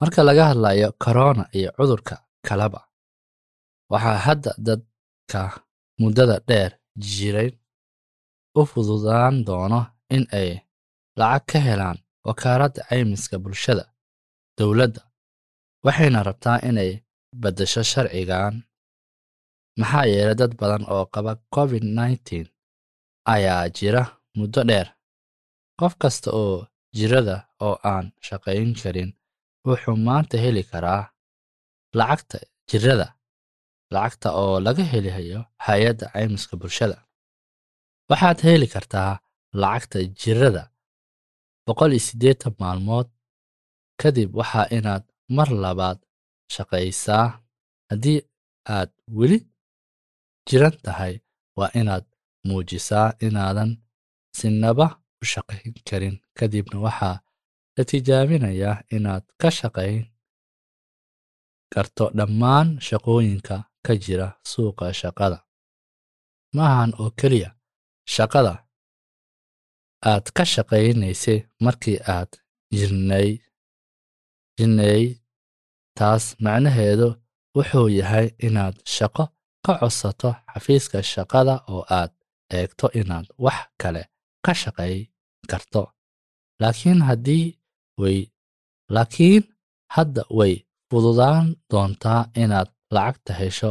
[0.00, 2.14] Marka laga hadlayo korona iyo cudurka
[2.48, 2.80] kaleba
[3.92, 5.40] waxaa hadda dadka
[6.00, 6.72] muddada dheer
[7.14, 7.50] jiray
[8.58, 9.80] u fududaan doono
[10.14, 10.50] in ay
[11.20, 13.84] lacag ka helaan wakaaladda caymiska bulshada
[14.58, 15.02] dowladda
[15.84, 16.90] waxayna rabtaa inay
[17.42, 18.54] beddesho sharcigan
[19.80, 22.46] maxaa yeelay dad badan oo qaba covid nneteen
[23.34, 24.02] ayaa jira
[24.38, 24.88] muddo dheer.
[25.80, 26.56] Qof kasta oo
[26.96, 29.10] jirada oo aan shaqayn karin
[29.66, 31.02] wuxuu maanta heli karaa
[31.98, 32.38] lacagta
[32.70, 33.06] jirada
[33.94, 36.98] lacagta oo laga helayo hay'adda caymiska bulshada.
[38.10, 39.12] Waxaad heli kartaa
[39.62, 40.62] lacagta jirada
[41.66, 43.08] boqol iyo siddeetan maalmood
[44.00, 45.04] kadib waxaa inaad
[45.36, 45.98] mar labaad
[46.54, 47.26] shaqaysaa.
[47.90, 48.20] Haddii
[48.76, 49.38] aad weli
[50.48, 51.14] jiran tahay
[51.58, 52.04] waa inaad
[52.48, 53.70] muujisaa inaadan
[54.38, 54.86] sinaba
[55.22, 56.16] u shaqayn karin.
[56.38, 57.16] Kadibna waxaa
[57.76, 60.04] la tijaabinayaa inaad ka shaqayn
[61.74, 65.38] karto dhammaan shaqooyinka ka jira suuqa shaqada.
[66.56, 67.50] Maahan oo keliya
[68.14, 68.52] shaqada
[70.10, 72.30] aad ka shaqaynaysay markii aad
[72.76, 73.28] jirnay
[74.58, 75.02] jirnay
[75.98, 77.08] taas macnaheedu
[77.56, 79.24] wuxuu yahay inaad shaqo
[79.64, 82.12] ka codsato xafiiska shaqada oo aad
[82.58, 84.02] eegto inaad wax kale
[84.44, 85.00] ka shaqayn
[85.50, 85.82] karto.
[86.60, 87.46] Laakiin haddii
[88.00, 88.18] way
[88.94, 89.42] laakiin
[89.94, 90.54] hadda way
[90.90, 93.70] fududaan doontaa inaad lacagta hesho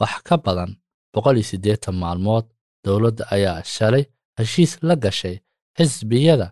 [0.00, 0.70] wax ka badan
[1.12, 2.46] boqol iyo siddeetan maalmood
[2.84, 4.04] dowladda ayaa shalay
[4.38, 5.36] heshiis la gashay
[5.76, 6.46] xisbiyada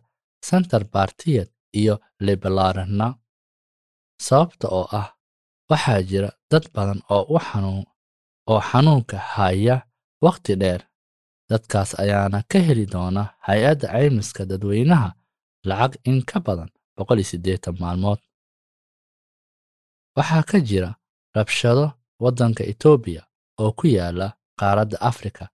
[0.49, 1.49] center bartiyad
[1.81, 1.95] iyo
[2.27, 3.07] liblarna
[4.27, 5.09] sababta oo ah
[5.71, 7.85] waxaa jira dad badan oo u xanuun
[8.51, 9.77] oo xanuunka haya
[10.25, 10.83] wakhti dheer.
[11.51, 15.09] Dadkaas ayaana ka heli doona hay'adda caymiska dadweynaha
[15.69, 18.21] lacag in ka badan boqol iyo siddeetan maalmood.
[20.17, 20.91] Waxaa ka jira
[21.37, 21.87] rabshado
[22.23, 23.23] waddanka etoobiya
[23.63, 24.27] oo ku yaalla
[24.61, 25.45] qaaradda afrika.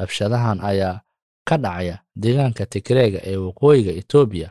[0.00, 0.96] Rabshadahan ayaa
[1.48, 4.48] ka dhacaya deegaanka tigreega ee waqooyiga etoobiya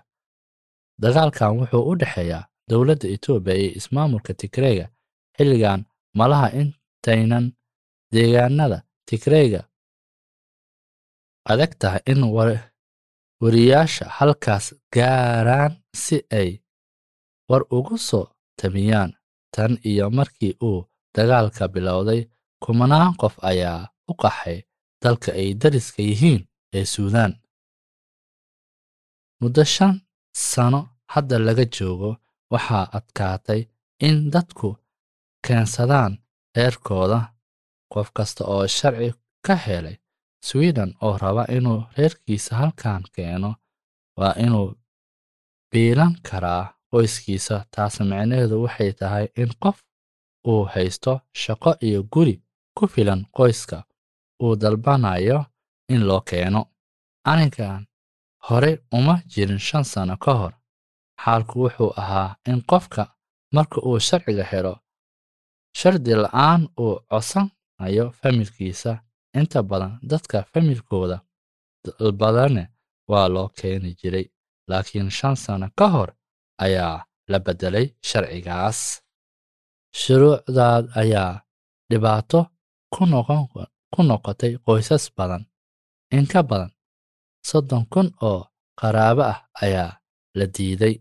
[1.04, 4.86] dagaalkan wuxuu u dhexeeyaa dowladda etoobiya iyo ismaamulka tigreega
[5.38, 5.82] xilligan
[6.20, 7.46] malaha intaynan
[8.14, 9.62] deegaanada tigreega.
[11.52, 12.22] Adag tahay in
[13.42, 16.50] wariyaasha halkaas gaaraan si ay
[17.50, 18.26] war ugu soo
[18.60, 19.12] tabiyaan
[19.56, 20.82] tan iyo markii uu
[21.18, 22.22] dagaalka bilowday
[22.64, 24.58] kumanaan qof ayaa u qaxay
[25.04, 26.42] dalka ay dariska yihiin
[26.78, 27.34] ee suudaan.
[29.42, 29.96] Muddo shan
[30.52, 30.80] sano
[31.14, 32.10] hadda laga joogo
[32.54, 33.62] waxaa adkaatay
[34.08, 34.70] in dadku
[35.46, 36.14] keensadaan
[36.56, 37.20] reerkooda
[37.94, 39.10] qof kasta oo sharci
[39.46, 39.98] ka helay
[40.48, 43.52] swiden oo raba inuu reerkiisa halkan keeno
[44.20, 44.70] waa inuu
[45.72, 49.78] biilan karaa qoyskiisa taas micnaheedu waxay tahay in qof
[50.48, 52.36] uu haysto shaqo iyo guri
[52.78, 53.78] ku filan qoyska
[54.44, 55.46] uu dalbanayo
[55.90, 56.62] in loo keeno.
[57.32, 57.88] Arrinkan
[58.50, 60.54] horey uma jirin shan sano ka hor.
[61.24, 63.04] Xaalku wuxuu ahaa in qofka
[63.54, 64.74] marka uu sharciga helo
[65.80, 68.92] shardi la'aan uu codsanayo familkiisa
[69.40, 71.18] inta badan dadka familkooda
[72.00, 72.64] dalbadane
[73.12, 74.26] waa loo keeni jiray
[74.70, 76.10] laakiin shan sano ka hor
[76.66, 78.80] ayaa la beddelay sharcigaas
[80.02, 81.34] shuruucdaad ayaa
[81.90, 82.40] dhibaato
[82.94, 85.44] ku noqotay qoysas badan
[86.16, 86.72] in ka badan
[87.50, 88.42] soddon kun oo
[88.80, 89.92] qaraabo ah ayaa
[90.38, 90.96] la diiday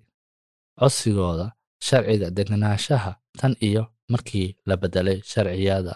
[0.78, 1.46] codsigooda
[1.87, 3.82] sharciga deganaanshaha tan iyo
[4.12, 5.94] markii la beddelay sharciyada.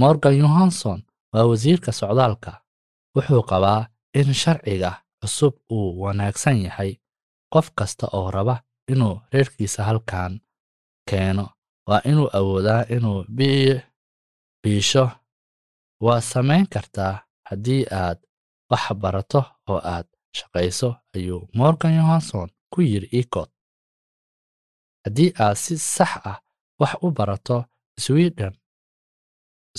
[0.00, 1.00] Morgan yohanson
[1.32, 2.52] waa wasiirka socdaalka
[3.14, 3.80] wuxuu qabaa
[4.18, 6.90] in sharciga cusub uu wanaagsan yahay
[7.52, 8.56] qof kasta oo raba
[8.92, 10.32] inuu reerkiisa halkan
[11.10, 11.44] keeno
[11.88, 13.20] waa inuu awoodaa inuu
[14.62, 15.04] biisho.
[16.04, 17.14] Waa samayn kartaa
[17.48, 18.18] haddii aad
[18.70, 20.06] wax barato oo aad
[20.38, 23.48] shaqayso ayuu morgan yohanson ku yidhi ecod
[25.04, 26.38] haddii aad si sax ah
[26.80, 27.56] wax u barato
[28.04, 28.54] sweden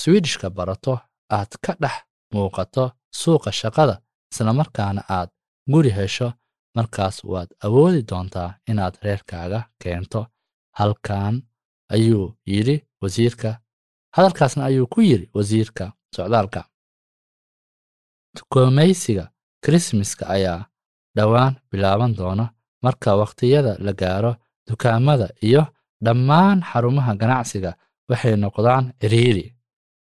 [0.02, 0.94] swidishka barato
[1.38, 1.98] aad ka dhex
[2.34, 2.84] muuqato
[3.20, 3.96] suuqa shaqada
[4.32, 5.30] islamarkaana aad
[5.72, 6.28] guri hesho
[6.76, 10.22] markaas waad awoodi doontaa inaad reerkaaga keento.
[10.80, 11.36] Halkan
[11.90, 13.60] ayuu yidhi wasiirka.
[14.16, 16.62] Hadalkaasna ayuu ku yidhi wasiirka socdaalka.
[18.36, 19.26] Dukoomeysiga
[19.64, 20.66] krismaska ayaa
[21.18, 22.46] dhowaan bilaaban doona
[22.84, 24.36] marka wakhtiyada la gaaro
[24.68, 25.64] dukaamada iyo
[26.06, 27.72] dhammaan xarumaha ganacsiga
[28.10, 29.46] waxay noqdaan ciriiri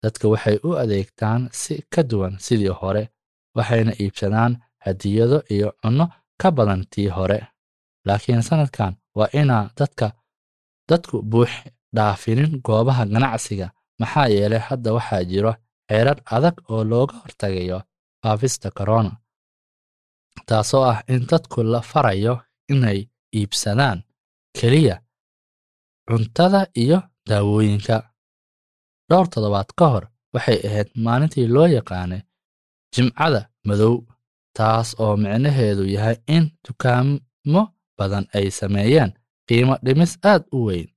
[0.03, 3.03] dadka waxay u adeegtaan si ka duwan sidii hore
[3.57, 4.53] waxayna iibsadaan
[4.85, 6.05] hadiyado iyo cunno
[6.41, 7.39] ka badan tii hore.
[8.05, 10.11] Laakiin sannadkan waa inaa dadka
[10.89, 11.49] dadku buux
[11.97, 13.67] dhaafinin goobaha ganacsiga
[13.99, 15.51] maxaa yeelay hadda waxaa jiro
[15.89, 17.79] xeerar adag oo looga hortagayo
[18.21, 19.11] faafista korona
[20.49, 22.33] taasoo ah in dadku la farayo
[22.73, 22.99] inay
[23.37, 23.99] iibsadaan
[24.57, 24.95] keliya
[26.07, 27.97] cuntada iyo daawooyinka.
[29.09, 32.21] Dhowr toddobaad ka hor waxay ahayd maalintii loo yaqaanay
[32.93, 33.95] jimcada madow
[34.57, 37.61] taas oo micnaheedu yahay in dukaamo
[37.97, 39.11] badan ay sameeyeen
[39.47, 40.87] qiimo dhimis aad u weyn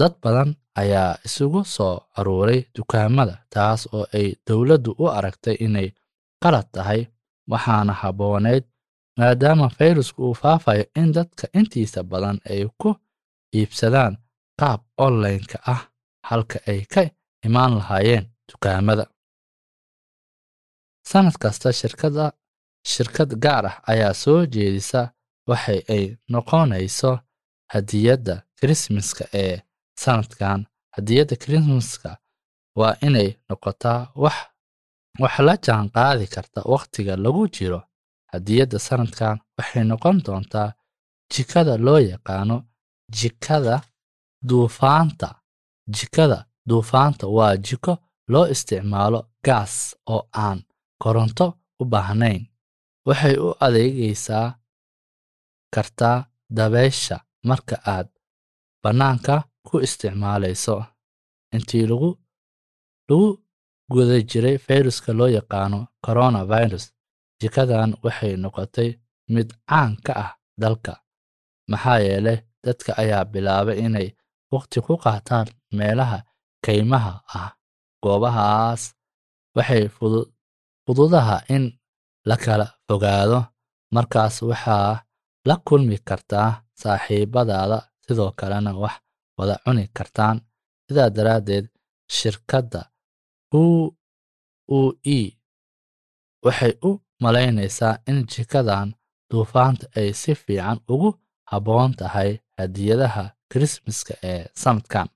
[0.00, 0.50] dad badan
[0.80, 5.88] ayaa isugu soo aruuray dukaamada taas oo ay dowladdu u aragtay inay
[6.42, 7.00] qalad tahay
[7.52, 8.64] waxaana habbooneyd
[9.18, 12.90] maadaama fayrasku uu faafayo in dadka intiisa badan ay ku
[13.58, 14.14] iibsadaan
[14.60, 15.82] qaab online-ka ah
[16.28, 17.02] halka ay ka
[17.46, 19.04] imaan lahaayeen dukaamada.
[21.10, 22.26] Sannad kasta shirkada
[22.92, 25.00] shirkad gaar ah ayaa soo jeedisa
[25.50, 27.10] waxa ay noqonayso
[27.72, 29.56] hadiyadda krismaska ee
[30.02, 30.60] sannadkan
[30.96, 32.10] hadiyadda krismaska
[32.78, 34.36] waa inay noqotaa wax
[35.22, 37.80] wax la jaan qaadi karta wakhtiga lagu jiro
[38.32, 40.68] hadiyadda sannadkan waxay noqon doontaa
[41.32, 42.56] jikada loo yaqaano
[43.18, 43.76] jikada
[44.48, 45.28] duufaanta.
[45.96, 47.92] Jikada duufaanta waa jiko
[48.32, 49.74] loo isticmaalo gaas
[50.14, 50.58] oo aan
[51.02, 51.46] koronto
[51.80, 52.42] u baahnayn.
[53.06, 54.48] Waxay u adeegaysaa
[55.74, 56.18] kartaa
[56.56, 57.16] dabaysha
[57.48, 58.08] marka aad
[58.82, 59.34] bannaanka
[59.66, 60.76] ku isticmaalayso.
[61.54, 62.10] Intii lagu
[63.08, 63.28] lagu
[63.92, 66.84] guda jiray fayruska loo yaqaano coronavirus
[67.40, 68.90] jikadan waxay noqotay
[69.34, 70.30] mid caan ka ah
[70.62, 70.94] dalka.
[71.70, 74.08] Maxaa yeelay dadka ayaa bilaabay inay
[74.52, 75.46] waqti ku qaataan
[75.78, 76.18] meelaha
[76.64, 77.50] kaymaha ah.
[78.02, 78.82] Goobahaas
[79.56, 79.84] waxay
[80.84, 81.64] fududaha in
[82.28, 83.40] la kala fogaado
[83.94, 85.02] markaas waxaa
[85.48, 87.78] la kulmi kartaa saaxiibadaada.
[88.04, 88.94] Sidoo kalena wax
[89.42, 90.36] wada cuni kartaan.
[90.88, 91.66] Sidaa daraaddeed
[92.16, 92.80] shirkadda
[93.60, 93.62] u
[94.76, 94.80] u
[95.18, 95.20] e
[96.44, 96.90] waxay u
[97.22, 98.88] malaynaysaa in jikadan
[99.30, 101.10] duufaanta ay si fiican ugu
[101.50, 105.08] habboon tahay hadiyadaha krismaska ee sannadkan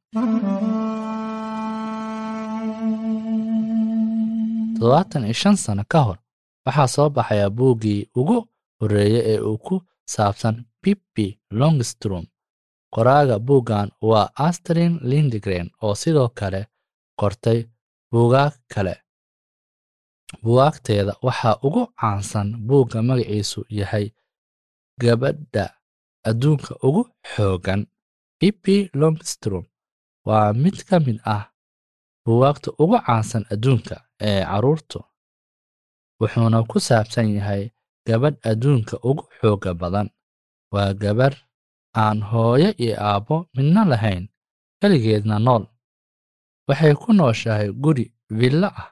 [4.78, 6.18] toddobaatan iyo shan sano ka hor
[6.66, 8.38] waxaa soo baxaya buuggii ugu
[8.80, 9.74] horreeyey ee uu ku
[10.14, 11.26] saabsan bibbi
[11.60, 12.24] longstrom
[12.96, 16.60] qoraaga buuggan waa astrin lindgren oo sidoo kale
[17.20, 17.58] qortay
[18.12, 18.94] buugaag kale.
[20.44, 24.06] Buwaagteeda waxaa ugu caansan buugga magaciisu yahay
[25.02, 25.64] gabadha
[26.28, 27.02] adduunka ugu
[27.32, 27.80] xooggan
[28.40, 29.64] bibbi longstrom.
[30.26, 31.44] Waa mid ka mid ah
[32.24, 33.96] buwaagta ugu caansan adduunka
[34.28, 34.98] ee carruurtu
[36.20, 37.62] wuxuuna ku saabsan yahay
[38.06, 40.08] gabadh adduunka ugu xoogga badan.
[40.72, 41.38] Waa gabarh
[42.02, 44.24] aan hooyo iyo aabbo midna lahayn
[44.80, 45.64] keligeedna nool.
[46.68, 48.04] Waxay ku nooshahay guri
[48.38, 48.88] villo ah.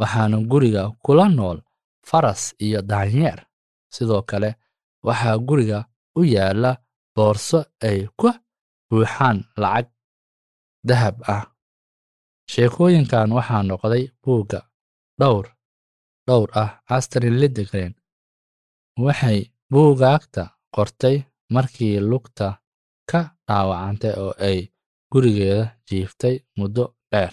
[0.00, 1.58] Waxaana guriga kula nool
[2.08, 3.38] faras iyo daanyeer.
[3.94, 4.50] Sidoo kale
[5.06, 5.78] waxaa guriga
[6.18, 6.72] u yaalla
[7.16, 8.28] boorso ay ku
[8.90, 9.86] buuxaan lacag
[10.88, 11.44] dahab ah.
[12.50, 14.60] Sheekooyinkan waxaa noqday buugga
[15.20, 15.46] dhowr
[16.26, 17.92] dhowr ah astrin lidgren
[19.04, 19.38] waxay
[19.72, 20.42] buugaagta
[20.74, 21.16] qortay
[21.54, 22.46] markii lugta
[23.10, 24.58] ka dhaawacantay oo ay
[25.12, 27.32] gurigeeda jiiftay muddo dheer.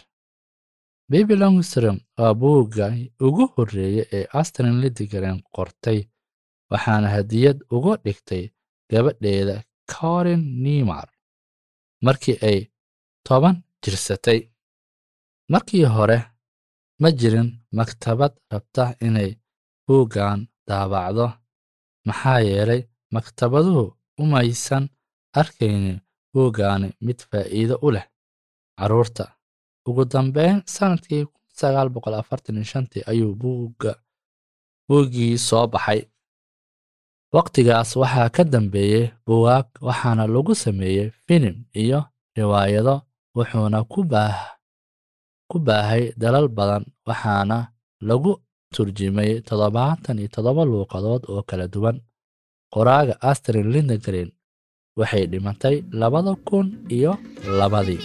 [1.09, 2.85] Bibi longstrom waa buugga
[3.27, 5.99] ugu horreeyey ee astrin lidgren qortay
[6.71, 8.43] waxaana hadiyad uga dhigtay
[8.91, 9.55] gabadheeda
[9.91, 11.07] corin nimar
[12.05, 12.59] markii ay
[13.27, 14.39] toban jirsatay
[15.53, 16.17] markii hore
[17.01, 19.31] ma jirin maktabad rabta inay
[19.87, 21.27] buuggan daabacdo
[22.07, 22.81] maxaa yeelay
[23.15, 23.85] maktabaduhu
[24.17, 24.83] umaysan
[25.41, 25.99] arkaynin
[26.33, 28.05] buuggaani mid faa'iido u leh
[28.77, 29.25] carruurta
[29.87, 31.23] ugu dambeyn sannadkii
[33.11, 33.33] ayuu
[34.87, 36.01] buuggii soo baxay.
[37.35, 41.99] Wakhtigaas waxaa ka dambeeyey buugaag waxaana lagu sameeyey filim iyo
[42.35, 42.95] riwaayado
[43.35, 43.79] wuxuuna
[45.49, 47.57] ku baahay dalal badan waxaana
[48.09, 48.31] lagu
[48.73, 51.97] turjumay toddobaatan iyo toddoba luuqadood oo kala duwan
[52.75, 54.29] qoraaga astrid lindgren
[54.99, 56.67] waxay dhimatay labada kun
[56.97, 57.11] iyo
[57.59, 58.01] labadii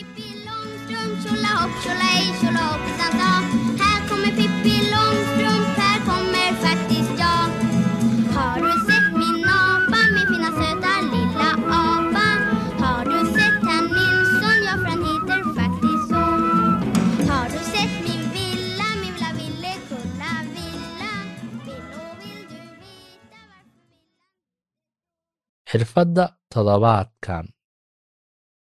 [25.77, 27.45] xirfadda toddobaadkan.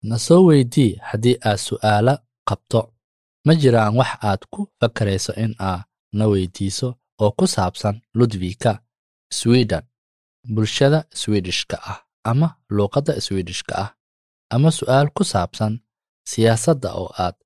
[0.08, 2.14] Na soo weydii haddii aad su'aalo
[2.48, 2.80] qabto?
[3.46, 5.84] Ma jiraan wax aad ku fakarayso in aad
[6.18, 6.88] na weydiiso
[7.22, 8.72] oo ku saabsan ludwika
[9.38, 9.84] sweden
[10.54, 11.98] bulshada swedishka ah
[12.30, 13.90] ama luuqadda swedishka ah
[14.54, 15.72] ama su'aal ku saabsan
[16.30, 17.36] siyaasadda oo aad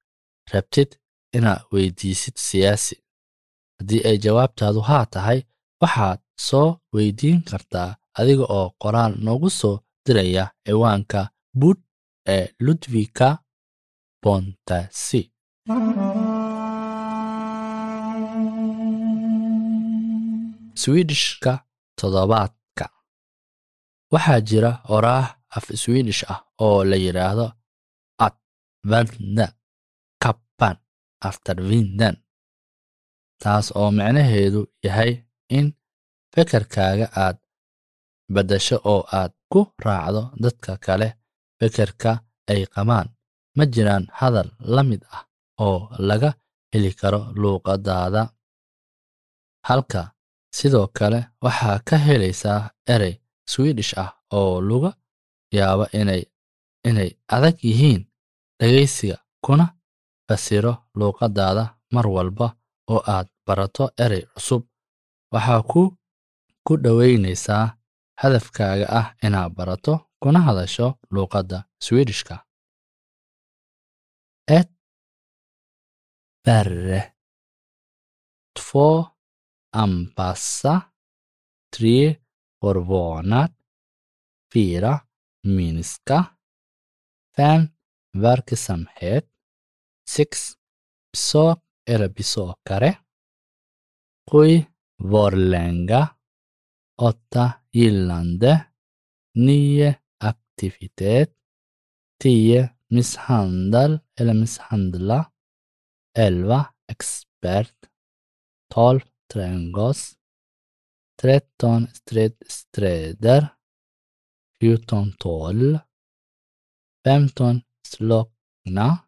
[0.52, 0.90] rabtid
[1.36, 2.96] inaad weydiisid siyaasi?
[3.78, 5.40] Haddii ay jawaabtaadu haa tahay
[5.82, 11.20] waxaad soo weydiin kartaa adiga oo qoraal noogu soo diraya ciwaanka
[11.60, 11.78] bud
[12.34, 13.28] ee ludwika
[14.22, 15.20] bontasi
[20.82, 21.52] swedishka
[21.98, 22.86] toddobaadka.
[24.12, 27.46] Waxaa jira oraah af swedish ah oo la yidhaahdo
[28.26, 28.36] at
[28.90, 29.46] vanda
[30.22, 30.76] kappan
[31.28, 31.56] after
[33.42, 35.12] taas oo micnaheedu yahay
[35.56, 35.66] in
[36.34, 37.36] fekerkaaga aad
[38.34, 41.08] baddasho oo aad ku raacdo dadka kale
[41.58, 42.12] fekerka
[42.50, 43.08] ay qabaan
[43.56, 45.22] ma jiraan hadal la mid ah
[45.66, 45.78] oo
[46.08, 46.30] laga
[46.72, 48.22] heli karo luuqadaada
[49.68, 50.02] halka
[50.56, 52.60] sidoo kale waxaa ka helaysaa
[52.94, 53.14] erey
[53.52, 54.90] swedish ah oo laga
[55.56, 56.22] yaabo inay
[56.88, 58.02] inay adag yihiin
[58.58, 59.66] dhegaysiga kuna
[60.26, 61.64] fasiro luuqadaada
[61.94, 62.46] mar walba
[62.92, 64.62] oo aad barato erey cusub.
[65.32, 65.82] Waxaa ku
[66.66, 67.64] ku dhoweynaysaa
[68.22, 72.36] hadafkaaga ah inaad barato kuna hadasho luuqadda swedishka.
[74.58, 74.72] Ett
[76.44, 77.12] värre
[78.58, 79.06] två
[79.72, 80.80] anpassa
[81.76, 82.16] tre
[82.60, 83.52] förvånad
[84.52, 85.00] fyra
[85.42, 86.24] minska
[87.36, 87.68] fem
[88.12, 89.26] verksamhet
[90.10, 90.52] sex
[91.12, 91.58] besök
[91.88, 92.98] eller besökare
[94.30, 94.64] sju
[94.98, 96.08] varlänga
[97.02, 98.66] åtta gillande.
[99.34, 99.94] 9.
[100.18, 101.36] Aktivitet.
[102.22, 102.68] 10.
[102.88, 105.32] Misshandel eller misshandla.
[106.18, 106.66] 11.
[106.88, 107.74] Expert.
[108.74, 109.00] 12.
[109.32, 110.16] Trädgårds.
[111.22, 111.86] 13.
[111.86, 113.56] Stridssträder.
[114.60, 115.12] 14.
[115.12, 115.78] Tål.
[117.04, 117.62] 15.
[117.86, 118.98] Slockna.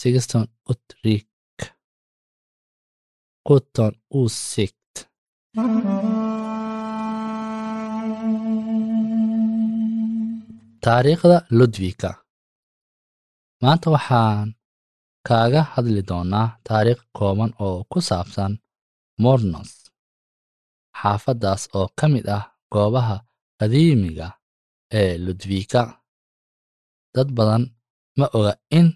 [0.00, 0.48] 16.
[0.70, 1.28] Uttryck.
[3.48, 3.94] 17.
[4.08, 5.08] Åsikt.
[10.88, 12.10] Taariikhda ludwika.
[13.62, 14.48] Maanta waxaan
[15.28, 18.52] kaaga hadli doonaa taariikh kooban oo ku saabsan
[19.22, 19.70] mornos
[20.98, 23.16] xaafaddaas oo ka mid ah goobaha
[23.58, 24.28] qadiimiga
[25.00, 25.82] ee ludwika.
[27.14, 27.64] Dad badan
[28.18, 28.88] ma oga in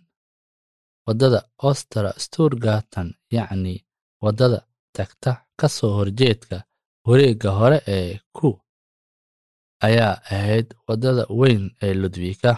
[1.07, 3.75] waddada ostra sturgatan yacni
[4.25, 4.59] waddada
[4.97, 6.57] tagta ka soo horjeedka
[7.09, 8.49] wareegga hore ee ku
[9.87, 12.53] ayaa ahayd waddada weyn ee ludwika.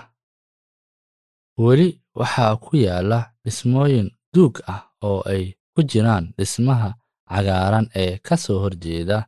[1.64, 1.89] Weli
[2.20, 5.45] waxaa ku yaalla dhismooyin duug ah oo ay
[5.75, 6.91] ku jiraan dhismaha
[7.31, 9.18] cagaaran ee ka soo horjeeda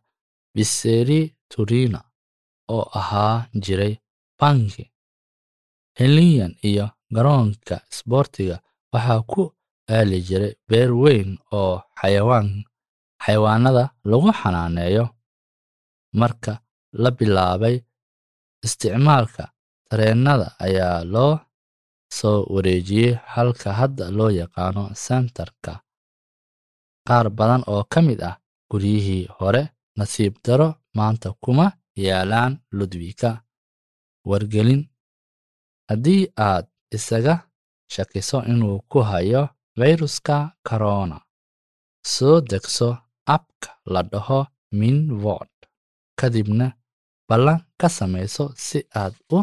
[0.54, 1.20] biseri
[1.50, 2.00] turina
[2.74, 3.94] oo ahaa jiray
[4.40, 4.84] banki
[5.98, 8.56] heliyan iyo garoonka isboortiga
[8.92, 9.42] waxaa ku
[9.94, 12.48] aali jiray beer weyn oo xayawaan
[13.24, 15.04] xayawaanada lagu xanaaneeyo.
[16.20, 16.52] Marka
[17.02, 17.76] la bilaabay
[18.64, 19.44] isticmaalka
[19.88, 21.34] tareennada ayaa loo
[22.18, 25.72] soo wareejiyey halka hadda loo yaqaano sentarka
[27.08, 28.36] qaar badan oo ka mid ah
[28.70, 29.62] guryihii hore.
[29.98, 33.30] Nasiib daro maanta kuma yaalaan ludwika.
[34.28, 34.82] Wargelin
[35.88, 37.34] haddii aad isaga
[37.94, 39.42] shakiso inuu ku hayo
[39.76, 40.36] fayruska
[40.68, 41.18] corona
[42.14, 42.88] soo degso
[43.34, 44.40] abka la dhaho
[44.78, 45.54] minword
[46.18, 46.66] kadibna
[47.28, 49.38] ballan ka samayso si aad u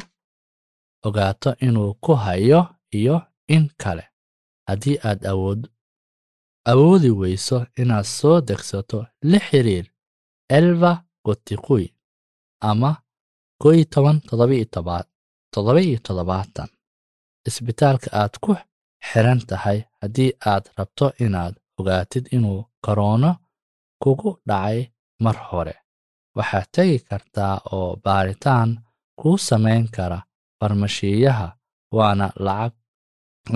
[1.07, 2.61] ogaato inuu ku hayo
[2.99, 3.15] iyo
[3.55, 4.05] in kale.
[4.67, 5.61] Haddii aad awood
[6.71, 9.85] awoodi weyso inaad soo degsato la xiriir
[10.57, 10.91] elva
[11.25, 11.85] gotiqui
[12.69, 12.91] ama
[13.61, 13.79] koy
[16.05, 16.69] toddobaatan.
[17.47, 18.51] Isbitaalka aad ku
[19.07, 23.31] xiran tahay haddii aad rabto inaad ogaatid inuu koroono
[24.01, 24.79] kugu dhacay
[25.23, 25.75] mar hore
[26.37, 28.69] waxaad tegi kartaa oo baaritaan
[29.19, 30.19] kuu samayn kara
[30.59, 31.47] farmashiyaha
[31.97, 32.73] waana lacag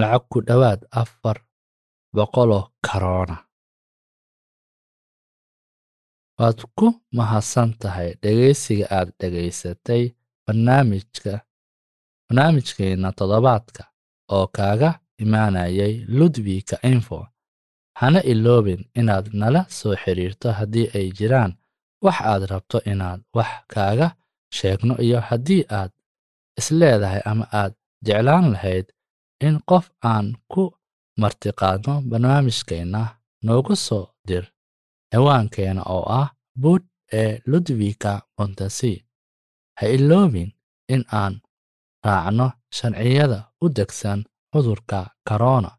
[0.01, 1.38] lacag ku dhowaad afar
[2.15, 3.38] boqoloo karoona
[6.39, 10.03] waad ku mahadsan tahay dhegaysiga aad dhegaysatay
[10.45, 11.34] barnaamijka
[12.28, 13.84] barnaamijkeena toddobaadka
[14.36, 14.89] oo kaaga
[15.23, 17.19] imaanayay ludwika info.
[17.99, 21.51] Hana iloobin inaad nala soo xiriirto haddii ay jiraan
[22.05, 24.07] wax aad rabto inaad wax kaaga
[24.57, 25.91] sheegno iyo haddii aad
[26.59, 27.73] isleedahay ama aad
[28.05, 28.87] jeclaan lahayd
[29.47, 30.63] in qof aan ku
[31.21, 33.01] martiqaadno barnaamijkeenna
[33.45, 34.45] noogu soo dir.
[35.11, 36.27] Ciwaankeena oo ah
[36.61, 36.83] buud
[37.19, 38.93] ee ludwika montesi
[39.79, 40.49] ha iloobin
[40.93, 41.33] in aan
[42.05, 44.19] raacno sharciyada u degsan
[44.51, 45.71] cudurka korona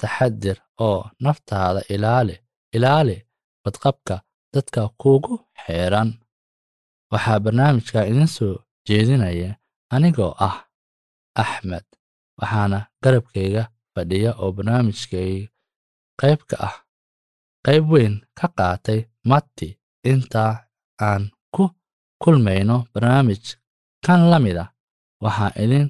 [0.00, 0.58] taxadir
[0.88, 2.36] oo naftaada ilaali
[2.76, 3.16] ilaali
[3.64, 4.14] badqabka
[4.54, 6.10] dadka kuugu xeeran.
[7.12, 8.54] Waxaa barnaamijka idin soo
[8.86, 9.50] jeedinaya
[9.94, 10.56] anigoo ah
[11.42, 11.86] axmed
[12.40, 13.62] waxaana garabkayga
[13.94, 15.48] fadhiya oo barnaamijkayga
[16.20, 16.76] qayb ka ah.
[17.66, 19.68] Qayb weyn ka qaatay matti
[20.10, 20.52] intaa
[21.08, 21.22] aan
[21.54, 21.64] ku
[22.22, 23.44] kulmayno barnaamij.
[24.04, 24.70] Kan la mid ah
[25.24, 25.86] waxaan idin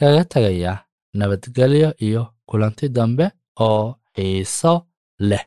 [0.00, 0.76] kaga tegayaa
[1.18, 3.26] nabadgelyo iyo kulanti dambe
[3.66, 3.84] oo
[4.14, 4.72] xiiso
[5.28, 5.44] leh